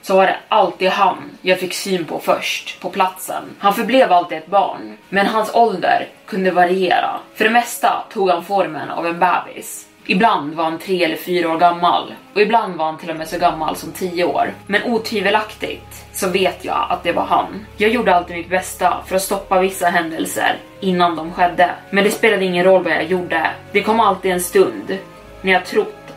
så 0.01 0.15
var 0.15 0.27
det 0.27 0.37
alltid 0.49 0.89
han 0.89 1.17
jag 1.41 1.59
fick 1.59 1.73
syn 1.73 2.05
på 2.05 2.19
först 2.19 2.81
på 2.81 2.89
platsen. 2.89 3.43
Han 3.59 3.73
förblev 3.73 4.11
alltid 4.11 4.37
ett 4.37 4.47
barn, 4.47 4.97
men 5.09 5.27
hans 5.27 5.55
ålder 5.55 6.07
kunde 6.25 6.51
variera. 6.51 7.19
För 7.35 7.43
det 7.43 7.49
mesta 7.49 8.03
tog 8.13 8.29
han 8.29 8.43
formen 8.43 8.89
av 8.89 9.07
en 9.07 9.19
bebis. 9.19 9.87
Ibland 10.05 10.53
var 10.53 10.63
han 10.63 10.79
tre 10.79 11.03
eller 11.03 11.15
fyra 11.15 11.51
år 11.51 11.57
gammal 11.57 12.13
och 12.33 12.41
ibland 12.41 12.75
var 12.75 12.85
han 12.85 12.97
till 12.97 13.09
och 13.09 13.15
med 13.15 13.27
så 13.27 13.39
gammal 13.39 13.75
som 13.75 13.91
tio 13.91 14.23
år. 14.23 14.53
Men 14.67 14.83
otvivelaktigt 14.83 16.05
så 16.13 16.29
vet 16.29 16.65
jag 16.65 16.87
att 16.89 17.03
det 17.03 17.11
var 17.11 17.25
han. 17.25 17.65
Jag 17.77 17.89
gjorde 17.89 18.15
alltid 18.15 18.35
mitt 18.35 18.49
bästa 18.49 18.97
för 19.05 19.15
att 19.15 19.21
stoppa 19.21 19.59
vissa 19.59 19.87
händelser 19.87 20.57
innan 20.79 21.15
de 21.15 21.33
skedde. 21.33 21.69
Men 21.89 22.03
det 22.03 22.11
spelade 22.11 22.45
ingen 22.45 22.63
roll 22.63 22.83
vad 22.83 22.93
jag 22.93 23.03
gjorde. 23.03 23.51
Det 23.71 23.83
kom 23.83 23.99
alltid 23.99 24.31
en 24.31 24.41
stund 24.41 24.97
när 25.41 25.51
jag 25.51 25.65
trott 25.65 26.13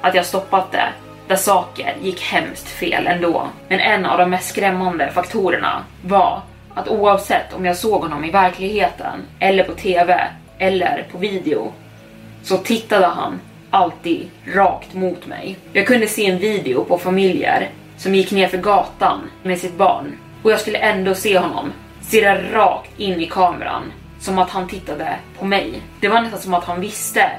att 0.00 0.14
jag 0.14 0.26
stoppat 0.26 0.72
det 0.72 0.88
där 1.28 1.36
saker 1.36 1.96
gick 2.02 2.22
hemskt 2.22 2.68
fel 2.68 3.06
ändå. 3.06 3.48
Men 3.68 3.80
en 3.80 4.06
av 4.06 4.18
de 4.18 4.30
mest 4.30 4.48
skrämmande 4.48 5.10
faktorerna 5.10 5.84
var 6.04 6.40
att 6.74 6.88
oavsett 6.88 7.52
om 7.52 7.64
jag 7.64 7.76
såg 7.76 8.02
honom 8.02 8.24
i 8.24 8.30
verkligheten 8.30 9.22
eller 9.38 9.64
på 9.64 9.72
TV 9.72 10.28
eller 10.58 11.06
på 11.12 11.18
video 11.18 11.72
så 12.42 12.56
tittade 12.56 13.06
han 13.06 13.40
alltid 13.70 14.30
rakt 14.54 14.94
mot 14.94 15.26
mig. 15.26 15.56
Jag 15.72 15.86
kunde 15.86 16.06
se 16.06 16.26
en 16.26 16.38
video 16.38 16.84
på 16.84 16.98
familjer 16.98 17.70
som 17.96 18.14
gick 18.14 18.30
ner 18.30 18.48
för 18.48 18.58
gatan 18.58 19.30
med 19.42 19.58
sitt 19.58 19.76
barn 19.76 20.18
och 20.42 20.52
jag 20.52 20.60
skulle 20.60 20.78
ändå 20.78 21.14
se 21.14 21.38
honom 21.38 21.72
stirra 22.02 22.52
rakt 22.52 23.00
in 23.00 23.20
i 23.20 23.26
kameran 23.26 23.92
som 24.20 24.38
att 24.38 24.50
han 24.50 24.68
tittade 24.68 25.16
på 25.38 25.44
mig. 25.44 25.82
Det 26.00 26.08
var 26.08 26.20
nästan 26.20 26.40
som 26.40 26.54
att 26.54 26.64
han 26.64 26.80
visste 26.80 27.30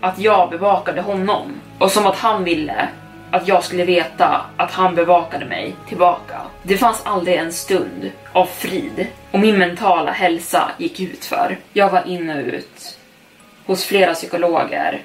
att 0.00 0.18
jag 0.18 0.50
bevakade 0.50 1.00
honom 1.00 1.60
och 1.78 1.90
som 1.90 2.06
att 2.06 2.16
han 2.16 2.44
ville 2.44 2.88
att 3.34 3.48
jag 3.48 3.64
skulle 3.64 3.84
veta 3.84 4.40
att 4.56 4.70
han 4.70 4.94
bevakade 4.94 5.44
mig 5.44 5.74
tillbaka. 5.88 6.40
Det 6.62 6.76
fanns 6.76 7.02
aldrig 7.04 7.36
en 7.36 7.52
stund 7.52 8.10
av 8.32 8.46
frid 8.46 9.06
och 9.30 9.40
min 9.40 9.58
mentala 9.58 10.12
hälsa 10.12 10.70
gick 10.78 11.00
ut 11.00 11.24
för. 11.24 11.58
Jag 11.72 11.90
var 11.90 12.08
in 12.08 12.30
och 12.30 12.36
ut 12.36 12.98
hos 13.66 13.84
flera 13.84 14.14
psykologer, 14.14 15.02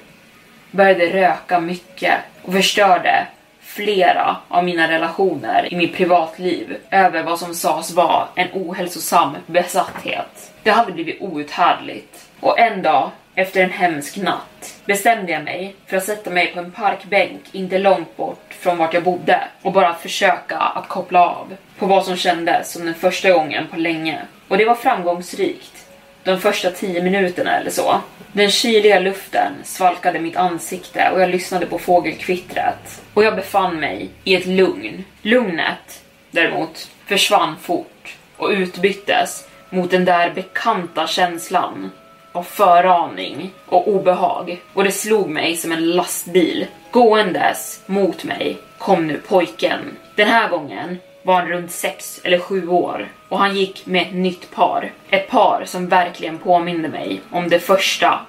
började 0.72 1.06
röka 1.06 1.60
mycket 1.60 2.14
och 2.42 2.54
förstörde 2.54 3.28
flera 3.62 4.38
av 4.48 4.64
mina 4.64 4.92
relationer 4.92 5.74
i 5.74 5.76
mitt 5.76 5.96
privatliv 5.96 6.78
över 6.92 7.24
vad 7.24 7.40
som 7.40 7.54
sades 7.54 7.92
vara 7.92 8.28
en 8.36 8.48
ohälsosam 8.54 9.36
besatthet. 9.46 10.52
Det 10.64 10.72
hade 10.72 10.92
blivit 10.92 11.22
outhärdligt 11.22 12.28
och 12.40 12.60
en 12.60 12.82
dag 12.82 13.12
efter 13.40 13.64
en 13.64 13.72
hemsk 13.72 14.18
natt 14.18 14.82
bestämde 14.86 15.32
jag 15.32 15.44
mig 15.44 15.76
för 15.88 15.98
att 15.98 16.04
sätta 16.04 16.30
mig 16.30 16.54
på 16.54 16.60
en 16.60 16.72
parkbänk 16.72 17.42
inte 17.52 17.78
långt 17.78 18.18
bort 18.18 18.54
från 18.60 18.78
vart 18.78 18.94
jag 18.94 19.04
bodde 19.04 19.48
och 19.62 19.72
bara 19.72 19.94
försöka 19.94 20.58
att 20.58 20.88
koppla 20.88 21.30
av 21.30 21.56
på 21.78 21.86
vad 21.86 22.06
som 22.06 22.16
kändes 22.16 22.72
som 22.72 22.86
den 22.86 22.96
första 22.96 23.32
gången 23.32 23.68
på 23.68 23.78
länge. 23.78 24.22
Och 24.48 24.58
det 24.58 24.66
var 24.66 24.76
framgångsrikt 24.76 25.86
de 26.24 26.40
första 26.40 26.72
tio 26.72 27.04
minuterna 27.04 27.58
eller 27.58 27.72
så. 27.72 28.02
Den 28.32 28.52
kyliga 28.52 29.00
luften 29.00 29.54
svalkade 29.64 30.20
mitt 30.20 30.38
ansikte 30.38 31.10
och 31.14 31.22
jag 31.22 31.30
lyssnade 31.30 31.66
på 31.66 31.80
fågelkvittret. 31.80 33.02
Och 33.14 33.24
jag 33.24 33.36
befann 33.36 33.80
mig 33.80 34.10
i 34.24 34.36
ett 34.36 34.46
lugn. 34.46 35.04
Lugnet, 35.22 36.04
däremot, 36.32 36.90
försvann 37.06 37.56
fort 37.62 38.18
och 38.38 38.50
utbyttes 38.50 39.48
mot 39.70 39.92
den 39.92 40.06
där 40.06 40.32
bekanta 40.34 41.08
känslan 41.08 41.92
av 42.32 42.44
föraning 42.44 43.52
och 43.66 43.88
obehag. 43.88 44.62
Och 44.74 44.84
det 44.84 44.92
slog 44.92 45.30
mig 45.30 45.56
som 45.56 45.72
en 45.72 45.92
lastbil. 45.92 46.68
Gåendes 46.92 47.82
mot 47.86 48.24
mig 48.24 48.58
kom 48.78 49.08
nu 49.08 49.18
pojken. 49.18 49.80
Den 50.16 50.28
här 50.28 50.50
gången 50.50 50.98
var 51.24 51.34
han 51.34 51.48
runt 51.48 51.72
sex 51.72 52.22
eller 52.24 52.40
sju 52.40 52.68
år 52.68 53.08
och 53.30 53.40
han 53.40 53.56
gick 53.56 53.86
med 53.86 54.02
ett 54.02 54.14
nytt 54.14 54.52
par. 54.52 54.92
Ett 55.10 55.30
par 55.30 55.64
som 55.66 55.88
verkligen 55.88 56.38
påminde 56.38 56.90
mig 56.90 57.22
om 57.32 57.50
det 57.50 57.60
första 57.60 58.20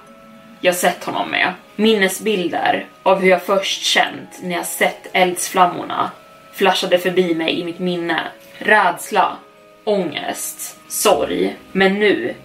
jag 0.61 0.75
sett 0.75 1.03
honom 1.03 1.31
med. 1.31 1.53
Minnesbilder 1.75 2.85
av 3.03 3.19
hur 3.19 3.29
jag 3.29 3.43
först 3.43 3.81
känt 3.81 4.39
när 4.41 4.55
jag 4.55 4.65
sett 4.65 5.07
eldsflammorna 5.13 6.11
flashade 6.53 6.99
förbi 6.99 7.35
mig 7.35 7.59
i 7.59 7.63
mitt 7.63 7.79
minne. 7.79 8.21
Rädsla, 8.57 9.37
ångest, 9.83 10.79
sorg. 10.87 11.55
Men 11.71 11.99
nu 11.99 12.35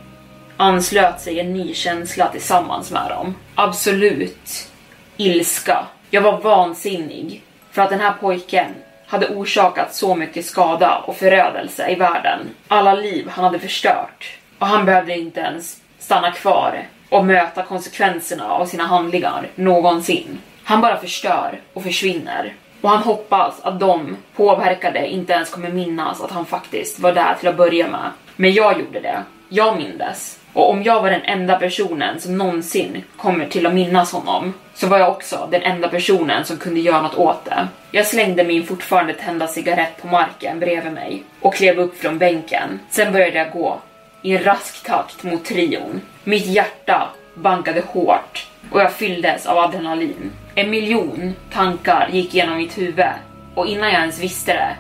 anslöt 0.57 1.21
sig 1.21 1.41
en 1.41 1.53
ny 1.53 1.75
känsla 1.75 2.29
tillsammans 2.29 2.91
med 2.91 3.11
dem. 3.11 3.35
Absolut 3.55 4.69
ilska. 5.17 5.87
Jag 6.11 6.23
var 6.23 6.41
vansinnig 6.41 7.43
för 7.71 7.83
att 7.83 7.91
den 7.91 8.01
här 8.01 8.13
pojken 8.21 8.75
hade 9.07 9.29
orsakat 9.29 9.95
så 9.95 10.15
mycket 10.15 10.47
skada 10.47 10.99
och 11.07 11.17
förödelse 11.17 11.91
i 11.91 11.95
världen. 11.95 12.39
Alla 12.69 12.95
liv 12.95 13.29
han 13.29 13.45
hade 13.45 13.59
förstört. 13.59 14.39
Och 14.59 14.67
han 14.67 14.85
behövde 14.85 15.19
inte 15.19 15.41
ens 15.41 15.81
stanna 15.99 16.31
kvar 16.31 16.87
och 17.09 17.25
möta 17.25 17.63
konsekvenserna 17.63 18.51
av 18.51 18.67
sina 18.67 18.87
handlingar 18.87 19.49
någonsin. 19.55 20.39
Han 20.65 20.81
bara 20.81 20.97
förstör 20.97 21.61
och 21.73 21.83
försvinner. 21.83 22.55
Och 22.81 22.91
han 22.91 23.03
hoppas 23.03 23.61
att 23.63 23.81
de 23.81 24.17
påverkade 24.37 25.09
inte 25.09 25.33
ens 25.33 25.51
kommer 25.51 25.71
minnas 25.71 26.21
att 26.21 26.31
han 26.31 26.47
faktiskt 26.47 26.99
var 26.99 27.13
där 27.13 27.35
till 27.39 27.49
att 27.49 27.57
börja 27.57 27.89
med. 27.89 28.11
Men 28.37 28.53
jag 28.53 28.81
gjorde 28.81 29.01
det. 29.01 29.23
Jag 29.49 29.77
mindes. 29.77 30.39
Och 30.57 30.71
om 30.71 30.83
jag 30.83 31.03
var 31.03 31.11
den 31.11 31.25
enda 31.25 31.59
personen 31.59 32.21
som 32.21 32.39
någonsin 32.39 33.05
kommer 33.17 33.47
till 33.47 33.67
att 33.67 33.75
minnas 33.75 34.13
honom 34.13 34.55
så 34.75 34.87
var 34.87 34.99
jag 34.99 35.11
också 35.11 35.49
den 35.51 35.63
enda 35.63 35.89
personen 35.89 36.45
som 36.45 36.57
kunde 36.57 36.81
göra 36.81 37.03
något 37.03 37.15
åt 37.15 37.45
det. 37.45 37.69
Jag 37.91 38.07
slängde 38.07 38.45
min 38.45 38.67
fortfarande 38.67 39.13
tända 39.13 39.47
cigarett 39.47 40.03
på 40.03 40.07
marken 40.07 40.61
bredvid 40.61 40.93
mig 40.93 41.23
och 41.41 41.55
klev 41.55 41.79
upp 41.79 41.99
från 41.99 42.19
bänken. 42.19 42.81
Sen 42.91 43.13
började 43.13 43.39
jag 43.39 43.51
gå 43.51 43.81
i 44.23 44.37
en 44.37 44.45
rask 44.45 44.87
takt 44.87 45.23
mot 45.23 45.45
trion. 45.45 46.01
Mitt 46.25 46.47
hjärta 46.47 47.09
bankade 47.35 47.83
hårt 47.87 48.47
och 48.71 48.81
jag 48.81 48.93
fylldes 48.93 49.47
av 49.47 49.59
adrenalin. 49.59 50.33
En 50.55 50.71
miljon 50.71 51.35
tankar 51.53 52.09
gick 52.13 52.35
genom 52.35 52.57
mitt 52.57 52.79
huvud 52.79 53.07
och 53.55 53.67
innan 53.67 53.93
jag 53.93 54.01
ens 54.01 54.19
visste 54.19 54.53
det 54.53 54.77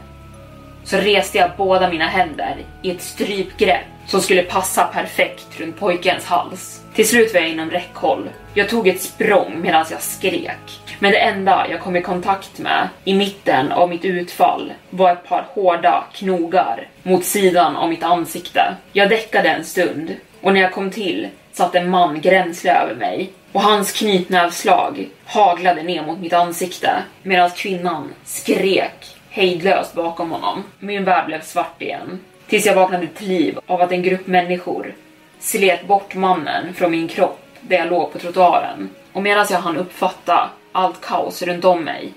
så 0.85 0.97
reste 0.97 1.39
jag 1.39 1.51
båda 1.57 1.91
mina 1.91 2.07
händer 2.07 2.57
i 2.83 2.91
ett 2.91 3.03
strypgrepp 3.03 3.87
som 4.07 4.21
skulle 4.21 4.43
passa 4.43 4.85
perfekt 4.85 5.61
runt 5.61 5.79
pojkens 5.79 6.25
hals. 6.25 6.83
Till 6.95 7.09
slut 7.09 7.35
var 7.35 7.41
jag 7.41 7.51
inom 7.51 7.71
räckhåll. 7.71 8.31
Jag 8.55 8.69
tog 8.69 8.89
ett 8.89 9.03
språng 9.03 9.61
medan 9.61 9.87
jag 9.91 10.03
skrek. 10.03 10.81
Men 10.99 11.13
det 11.13 11.19
enda 11.19 11.67
jag 11.71 11.81
kom 11.81 11.97
i 11.97 12.03
kontakt 12.03 12.59
med 12.59 12.89
i 13.05 13.15
mitten 13.15 13.73
av 13.73 13.89
mitt 13.89 14.05
utfall 14.05 14.73
var 14.91 15.13
ett 15.13 15.29
par 15.29 15.47
hårda 15.49 16.05
knogar 16.13 16.89
mot 17.03 17.25
sidan 17.25 17.77
av 17.77 17.89
mitt 17.89 18.03
ansikte. 18.03 18.75
Jag 18.93 19.09
däckade 19.09 19.49
en 19.49 19.65
stund 19.65 20.17
och 20.41 20.53
när 20.53 20.61
jag 20.61 20.73
kom 20.73 20.91
till 20.91 21.29
satt 21.53 21.75
en 21.75 21.91
man 21.91 22.21
gränsle 22.21 22.73
över 22.73 22.95
mig 22.95 23.31
och 23.53 23.63
hans 23.63 23.93
knytnävslag 23.93 25.09
haglade 25.25 25.83
ner 25.83 26.03
mot 26.03 26.19
mitt 26.19 26.33
ansikte 26.33 26.91
medan 27.23 27.51
kvinnan 27.51 28.13
skrek 28.25 29.17
hejdlöst 29.31 29.95
bakom 29.95 30.31
honom. 30.31 30.65
Min 30.79 31.05
värld 31.05 31.27
blev 31.27 31.43
svart 31.43 31.83
igen. 31.83 32.21
Tills 32.49 32.67
jag 32.67 32.75
vaknade 32.75 33.07
till 33.07 33.29
liv 33.29 33.59
av 33.67 33.83
att 33.83 33.93
en 33.93 34.03
grupp 34.03 34.27
människor 34.27 34.95
slet 35.39 35.87
bort 35.87 36.15
mannen 36.15 36.75
från 36.75 36.91
min 36.91 37.09
kropp 37.09 37.47
där 37.61 37.77
jag 37.77 37.89
låg 37.89 38.13
på 38.13 38.19
trottoaren. 38.19 38.91
Och 39.13 39.23
medan 39.23 39.47
jag 39.51 39.59
hann 39.59 39.77
uppfatta 39.77 40.51
allt 40.73 41.01
kaos 41.01 41.43
runt 41.43 41.65
om 41.65 41.85
mig 41.85 42.13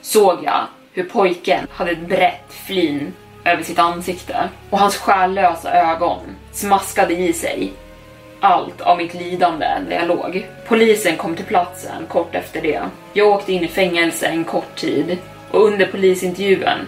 såg 0.00 0.44
jag 0.44 0.66
hur 0.92 1.04
pojken 1.04 1.66
hade 1.70 1.90
ett 1.90 2.08
brett 2.08 2.52
flin 2.66 3.12
över 3.44 3.62
sitt 3.62 3.78
ansikte 3.78 4.48
och 4.70 4.78
hans 4.78 4.96
själlösa 4.96 5.72
ögon 5.72 6.20
smaskade 6.52 7.14
i 7.14 7.32
sig 7.32 7.72
allt 8.40 8.80
av 8.80 8.98
mitt 8.98 9.14
lidande 9.14 9.66
där 9.88 9.96
jag 9.96 10.08
låg. 10.08 10.46
Polisen 10.68 11.16
kom 11.16 11.36
till 11.36 11.44
platsen 11.44 12.06
kort 12.08 12.34
efter 12.34 12.62
det. 12.62 12.80
Jag 13.12 13.28
åkte 13.28 13.52
in 13.52 13.64
i 13.64 13.68
fängelse 13.68 14.26
en 14.26 14.44
kort 14.44 14.76
tid 14.76 15.18
och 15.50 15.64
under 15.66 15.86
polisintervjun 15.86 16.86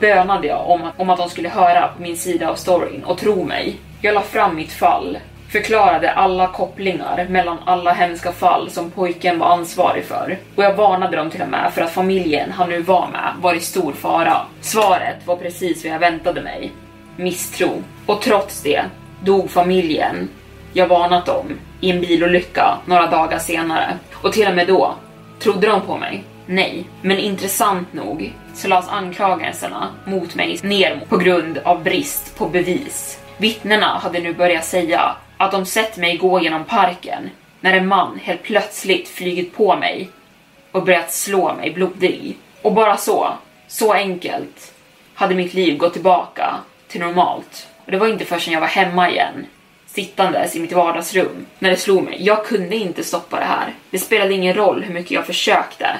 bönade 0.00 0.46
jag 0.46 0.70
om, 0.70 0.90
om 0.96 1.10
att 1.10 1.18
de 1.18 1.28
skulle 1.28 1.48
höra 1.48 1.90
min 1.98 2.16
sida 2.16 2.50
av 2.50 2.54
storyn 2.54 3.04
och 3.04 3.18
tro 3.18 3.44
mig. 3.44 3.76
Jag 4.00 4.14
la 4.14 4.20
fram 4.20 4.56
mitt 4.56 4.72
fall, 4.72 5.18
förklarade 5.52 6.10
alla 6.10 6.46
kopplingar 6.46 7.26
mellan 7.28 7.58
alla 7.64 7.92
hemska 7.92 8.32
fall 8.32 8.70
som 8.70 8.90
pojken 8.90 9.38
var 9.38 9.46
ansvarig 9.46 10.04
för 10.04 10.38
och 10.56 10.64
jag 10.64 10.74
varnade 10.74 11.16
dem 11.16 11.30
till 11.30 11.42
och 11.42 11.48
med 11.48 11.72
för 11.74 11.82
att 11.82 11.90
familjen 11.90 12.52
han 12.52 12.70
nu 12.70 12.82
var 12.82 13.08
med 13.08 13.32
var 13.40 13.54
i 13.54 13.60
stor 13.60 13.92
fara. 13.92 14.36
Svaret 14.60 15.26
var 15.26 15.36
precis 15.36 15.84
vad 15.84 15.92
jag 15.94 15.98
väntade 15.98 16.40
mig. 16.42 16.72
Misstro. 17.16 17.82
Och 18.06 18.22
trots 18.22 18.62
det 18.62 18.84
dog 19.20 19.50
familjen 19.50 20.28
jag 20.72 20.86
varnat 20.86 21.26
dem 21.26 21.46
i 21.80 21.90
en 21.90 22.00
bilolycka 22.00 22.78
några 22.86 23.06
dagar 23.06 23.38
senare. 23.38 23.98
Och 24.12 24.32
till 24.32 24.48
och 24.48 24.54
med 24.54 24.66
då 24.66 24.94
trodde 25.38 25.66
de 25.66 25.80
på 25.80 25.96
mig. 25.96 26.24
Nej, 26.50 26.84
men 27.02 27.18
intressant 27.18 27.92
nog 27.92 28.32
så 28.54 28.68
lades 28.68 28.88
anklagelserna 28.88 29.88
mot 30.04 30.34
mig 30.34 30.58
ner 30.62 31.00
på 31.08 31.16
grund 31.16 31.58
av 31.58 31.82
brist 31.82 32.38
på 32.38 32.48
bevis. 32.48 33.20
Vittnena 33.36 33.98
hade 33.98 34.20
nu 34.20 34.34
börjat 34.34 34.64
säga 34.64 35.16
att 35.36 35.52
de 35.52 35.66
sett 35.66 35.96
mig 35.96 36.16
gå 36.16 36.40
genom 36.40 36.64
parken 36.64 37.30
när 37.60 37.72
en 37.72 37.86
man 37.86 38.18
helt 38.22 38.42
plötsligt 38.42 39.08
flygit 39.08 39.56
på 39.56 39.76
mig 39.76 40.08
och 40.72 40.84
börjat 40.84 41.12
slå 41.12 41.54
mig 41.54 41.72
blodig. 41.72 42.36
Och 42.62 42.72
bara 42.72 42.96
så, 42.96 43.28
så 43.66 43.92
enkelt, 43.92 44.72
hade 45.14 45.34
mitt 45.34 45.54
liv 45.54 45.76
gått 45.76 45.92
tillbaka 45.92 46.54
till 46.88 47.00
normalt. 47.00 47.68
Och 47.84 47.92
det 47.92 47.98
var 47.98 48.08
inte 48.08 48.24
förrän 48.24 48.52
jag 48.52 48.60
var 48.60 48.68
hemma 48.68 49.10
igen 49.10 49.46
sittandes 49.86 50.56
i 50.56 50.60
mitt 50.60 50.72
vardagsrum 50.72 51.46
när 51.58 51.70
det 51.70 51.76
slog 51.76 52.04
mig. 52.04 52.16
Jag 52.20 52.46
kunde 52.46 52.76
inte 52.76 53.04
stoppa 53.04 53.38
det 53.38 53.44
här. 53.44 53.74
Det 53.90 53.98
spelade 53.98 54.34
ingen 54.34 54.54
roll 54.54 54.82
hur 54.82 54.94
mycket 54.94 55.10
jag 55.10 55.26
försökte. 55.26 55.96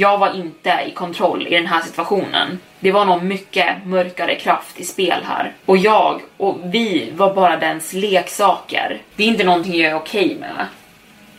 Jag 0.00 0.18
var 0.18 0.34
inte 0.34 0.78
i 0.88 0.90
kontroll 0.90 1.46
i 1.46 1.54
den 1.54 1.66
här 1.66 1.80
situationen. 1.80 2.58
Det 2.80 2.92
var 2.92 3.04
någon 3.04 3.28
mycket 3.28 3.66
mörkare 3.84 4.34
kraft 4.34 4.80
i 4.80 4.84
spel 4.84 5.18
här. 5.24 5.52
Och 5.66 5.76
jag 5.76 6.20
och 6.36 6.58
vi 6.62 7.10
var 7.16 7.34
bara 7.34 7.56
dens 7.56 7.92
leksaker. 7.92 8.98
Det 9.16 9.22
är 9.22 9.26
inte 9.26 9.44
någonting 9.44 9.80
jag 9.80 9.90
är 9.90 9.96
okej 9.96 10.24
okay 10.24 10.38
med. 10.38 10.66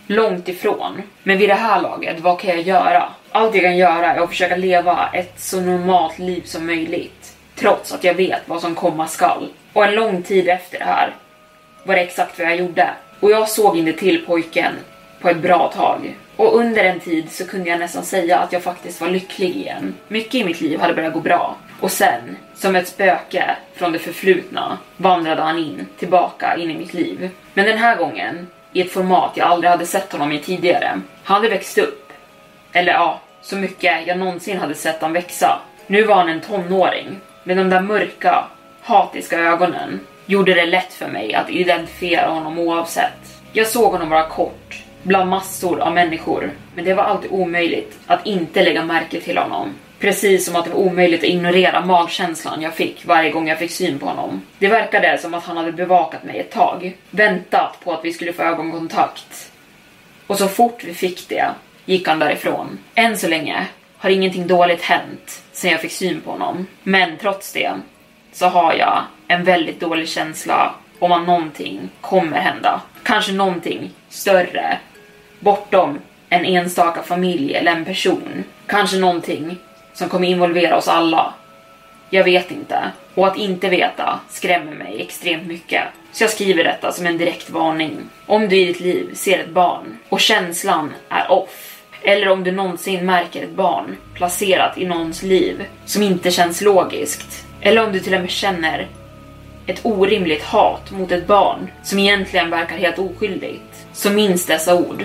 Långt 0.07 0.47
ifrån. 0.47 1.01
Men 1.23 1.37
vid 1.37 1.49
det 1.49 1.55
här 1.55 1.81
laget, 1.81 2.19
vad 2.19 2.39
kan 2.39 2.49
jag 2.49 2.61
göra? 2.61 3.09
Allt 3.31 3.55
jag 3.55 3.63
kan 3.63 3.77
göra 3.77 4.13
är 4.13 4.19
att 4.19 4.29
försöka 4.29 4.55
leva 4.55 5.09
ett 5.13 5.39
så 5.39 5.61
normalt 5.61 6.19
liv 6.19 6.41
som 6.45 6.65
möjligt. 6.65 7.35
Trots 7.55 7.93
att 7.93 8.03
jag 8.03 8.13
vet 8.13 8.41
vad 8.45 8.61
som 8.61 8.75
komma 8.75 9.07
skall. 9.07 9.49
Och 9.73 9.85
en 9.85 9.95
lång 9.95 10.23
tid 10.23 10.49
efter 10.49 10.79
det 10.79 10.85
här 10.85 11.13
var 11.83 11.95
det 11.95 12.01
exakt 12.01 12.39
vad 12.39 12.47
jag 12.47 12.57
gjorde. 12.57 12.89
Och 13.19 13.31
jag 13.31 13.49
såg 13.49 13.77
inte 13.77 13.93
till 13.93 14.25
pojken 14.25 14.73
på 15.21 15.29
ett 15.29 15.41
bra 15.41 15.71
tag. 15.75 16.15
Och 16.41 16.55
under 16.55 16.83
en 16.83 16.99
tid 16.99 17.31
så 17.31 17.47
kunde 17.47 17.69
jag 17.69 17.79
nästan 17.79 18.03
säga 18.03 18.39
att 18.39 18.53
jag 18.53 18.63
faktiskt 18.63 19.01
var 19.01 19.09
lycklig 19.09 19.55
igen. 19.55 19.95
Mycket 20.07 20.35
i 20.35 20.43
mitt 20.43 20.61
liv 20.61 20.79
hade 20.79 20.93
börjat 20.93 21.13
gå 21.13 21.19
bra. 21.19 21.55
Och 21.79 21.91
sen, 21.91 22.37
som 22.55 22.75
ett 22.75 22.87
spöke 22.87 23.55
från 23.73 23.91
det 23.91 23.99
förflutna, 23.99 24.77
vandrade 24.97 25.41
han 25.41 25.57
in, 25.57 25.87
tillbaka 25.99 26.55
in 26.55 26.71
i 26.71 26.77
mitt 26.77 26.93
liv. 26.93 27.29
Men 27.53 27.65
den 27.65 27.77
här 27.77 27.95
gången, 27.95 28.47
i 28.73 28.81
ett 28.81 28.91
format 28.91 29.31
jag 29.35 29.47
aldrig 29.47 29.71
hade 29.71 29.85
sett 29.85 30.11
honom 30.11 30.31
i 30.31 30.39
tidigare. 30.39 31.01
Han 31.23 31.35
hade 31.35 31.49
växt 31.49 31.77
upp. 31.77 32.13
Eller 32.71 32.93
ja, 32.93 33.21
så 33.41 33.55
mycket 33.55 34.07
jag 34.07 34.17
någonsin 34.17 34.59
hade 34.59 34.75
sett 34.75 35.01
han 35.01 35.13
växa. 35.13 35.59
Nu 35.87 36.03
var 36.03 36.15
han 36.15 36.29
en 36.29 36.41
tonåring, 36.41 37.19
med 37.43 37.57
de 37.57 37.69
där 37.69 37.81
mörka, 37.81 38.43
hatiska 38.81 39.39
ögonen 39.39 39.99
gjorde 40.25 40.53
det 40.53 40.65
lätt 40.65 40.93
för 40.93 41.07
mig 41.07 41.33
att 41.33 41.49
identifiera 41.49 42.29
honom 42.29 42.59
oavsett. 42.59 43.41
Jag 43.51 43.67
såg 43.67 43.91
honom 43.91 44.09
vara 44.09 44.27
kort, 44.27 44.83
bland 45.03 45.29
massor 45.29 45.79
av 45.79 45.93
människor, 45.93 46.51
men 46.75 46.85
det 46.85 46.93
var 46.93 47.03
alltid 47.03 47.31
omöjligt 47.31 47.99
att 48.07 48.25
inte 48.25 48.63
lägga 48.63 48.85
märke 48.85 49.21
till 49.21 49.37
honom. 49.37 49.73
Precis 49.99 50.45
som 50.45 50.55
att 50.55 50.65
det 50.65 50.71
var 50.71 50.79
omöjligt 50.79 51.19
att 51.19 51.29
ignorera 51.29 51.85
magkänslan 51.85 52.61
jag 52.61 52.73
fick 52.73 53.05
varje 53.05 53.29
gång 53.29 53.47
jag 53.47 53.59
fick 53.59 53.71
syn 53.71 53.99
på 53.99 54.05
honom. 54.05 54.41
Det 54.59 54.67
verkade 54.67 55.17
som 55.17 55.33
att 55.33 55.43
han 55.43 55.57
hade 55.57 55.71
bevakat 55.71 56.23
mig 56.23 56.39
ett 56.39 56.51
tag, 56.51 56.97
väntat 57.09 57.77
på 57.83 57.93
att 57.93 58.05
vi 58.05 58.13
skulle 58.13 58.33
få 58.33 58.41
ögonkontakt. 58.41 59.51
Och 60.27 60.37
så 60.37 60.47
fort 60.47 60.83
vi 60.83 60.93
fick 60.93 61.29
det 61.29 61.45
gick 61.85 62.07
han 62.07 62.19
därifrån. 62.19 62.79
Än 62.95 63.17
så 63.17 63.27
länge 63.27 63.65
har 63.97 64.09
ingenting 64.09 64.47
dåligt 64.47 64.81
hänt 64.81 65.43
sen 65.51 65.71
jag 65.71 65.81
fick 65.81 65.91
syn 65.91 66.21
på 66.21 66.31
honom. 66.31 66.67
Men 66.83 67.17
trots 67.17 67.53
det 67.53 67.71
så 68.31 68.45
har 68.45 68.73
jag 68.73 69.03
en 69.27 69.43
väldigt 69.43 69.79
dålig 69.79 70.09
känsla 70.09 70.75
om 70.99 71.11
att 71.11 71.27
någonting 71.27 71.89
kommer 72.01 72.37
hända. 72.37 72.81
Kanske 73.03 73.31
någonting 73.31 73.91
större, 74.09 74.77
bortom 75.41 75.99
en 76.29 76.45
enstaka 76.45 77.03
familj 77.03 77.53
eller 77.53 77.71
en 77.71 77.85
person. 77.85 78.43
Kanske 78.65 78.97
någonting 78.97 79.57
som 79.93 80.09
kommer 80.09 80.27
involvera 80.27 80.77
oss 80.77 80.87
alla. 80.87 81.33
Jag 82.09 82.23
vet 82.23 82.51
inte. 82.51 82.91
Och 83.15 83.27
att 83.27 83.37
inte 83.37 83.69
veta 83.69 84.19
skrämmer 84.29 84.71
mig 84.71 85.01
extremt 85.01 85.47
mycket. 85.47 85.83
Så 86.11 86.23
jag 86.23 86.31
skriver 86.31 86.63
detta 86.63 86.91
som 86.91 87.05
en 87.05 87.17
direkt 87.17 87.49
varning. 87.49 87.97
Om 88.25 88.49
du 88.49 88.57
i 88.57 88.65
ditt 88.65 88.79
liv 88.79 89.13
ser 89.13 89.39
ett 89.39 89.49
barn 89.49 89.97
och 90.09 90.19
känslan 90.19 90.93
är 91.09 91.31
off, 91.31 91.81
eller 92.01 92.29
om 92.29 92.43
du 92.43 92.51
någonsin 92.51 93.05
märker 93.05 93.43
ett 93.43 93.55
barn 93.55 93.97
placerat 94.13 94.77
i 94.77 94.85
någons 94.85 95.23
liv 95.23 95.65
som 95.85 96.03
inte 96.03 96.31
känns 96.31 96.61
logiskt, 96.61 97.45
eller 97.61 97.85
om 97.85 97.93
du 97.93 97.99
till 97.99 98.13
och 98.13 98.21
med 98.21 98.29
känner 98.29 98.87
ett 99.65 99.79
orimligt 99.83 100.43
hat 100.43 100.91
mot 100.91 101.11
ett 101.11 101.27
barn 101.27 101.71
som 101.83 101.99
egentligen 101.99 102.49
verkar 102.49 102.77
helt 102.77 102.99
oskyldigt, 102.99 103.85
så 103.93 104.09
minns 104.09 104.45
dessa 104.45 104.75
ord. 104.75 105.03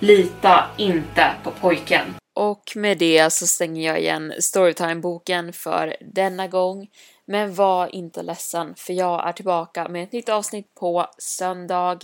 Lita 0.00 0.64
inte 0.76 1.32
på 1.44 1.50
pojken. 1.50 2.14
Och 2.34 2.72
med 2.74 2.98
det 2.98 3.32
så 3.32 3.46
stänger 3.46 3.86
jag 3.86 4.00
igen 4.00 4.32
Storytime-boken 4.40 5.52
för 5.52 5.96
denna 6.00 6.48
gång. 6.48 6.88
Men 7.26 7.54
var 7.54 7.94
inte 7.94 8.22
ledsen, 8.22 8.74
för 8.76 8.92
jag 8.92 9.28
är 9.28 9.32
tillbaka 9.32 9.88
med 9.88 10.02
ett 10.02 10.12
nytt 10.12 10.28
avsnitt 10.28 10.74
på 10.74 11.06
söndag. 11.18 11.98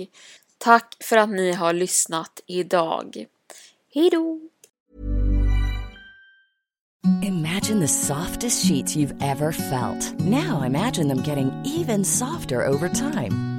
Tack 0.58 0.96
för 1.00 1.16
att 1.16 1.28
ni 1.28 1.52
har 1.52 1.72
lyssnat 1.72 2.40
idag. 2.46 3.26
Hejdå! 3.94 4.40
Imagine 7.22 7.80
the 7.80 7.88
softest 7.88 8.66
sheets 8.66 8.96
you've 8.96 9.16
ever 9.20 9.52
felt. 9.52 10.20
Now 10.20 10.62
imagine 10.66 11.08
them 11.08 11.22
getting 11.22 11.50
even 11.64 12.04
softer 12.04 12.66
over 12.66 12.88
time. 12.88 13.51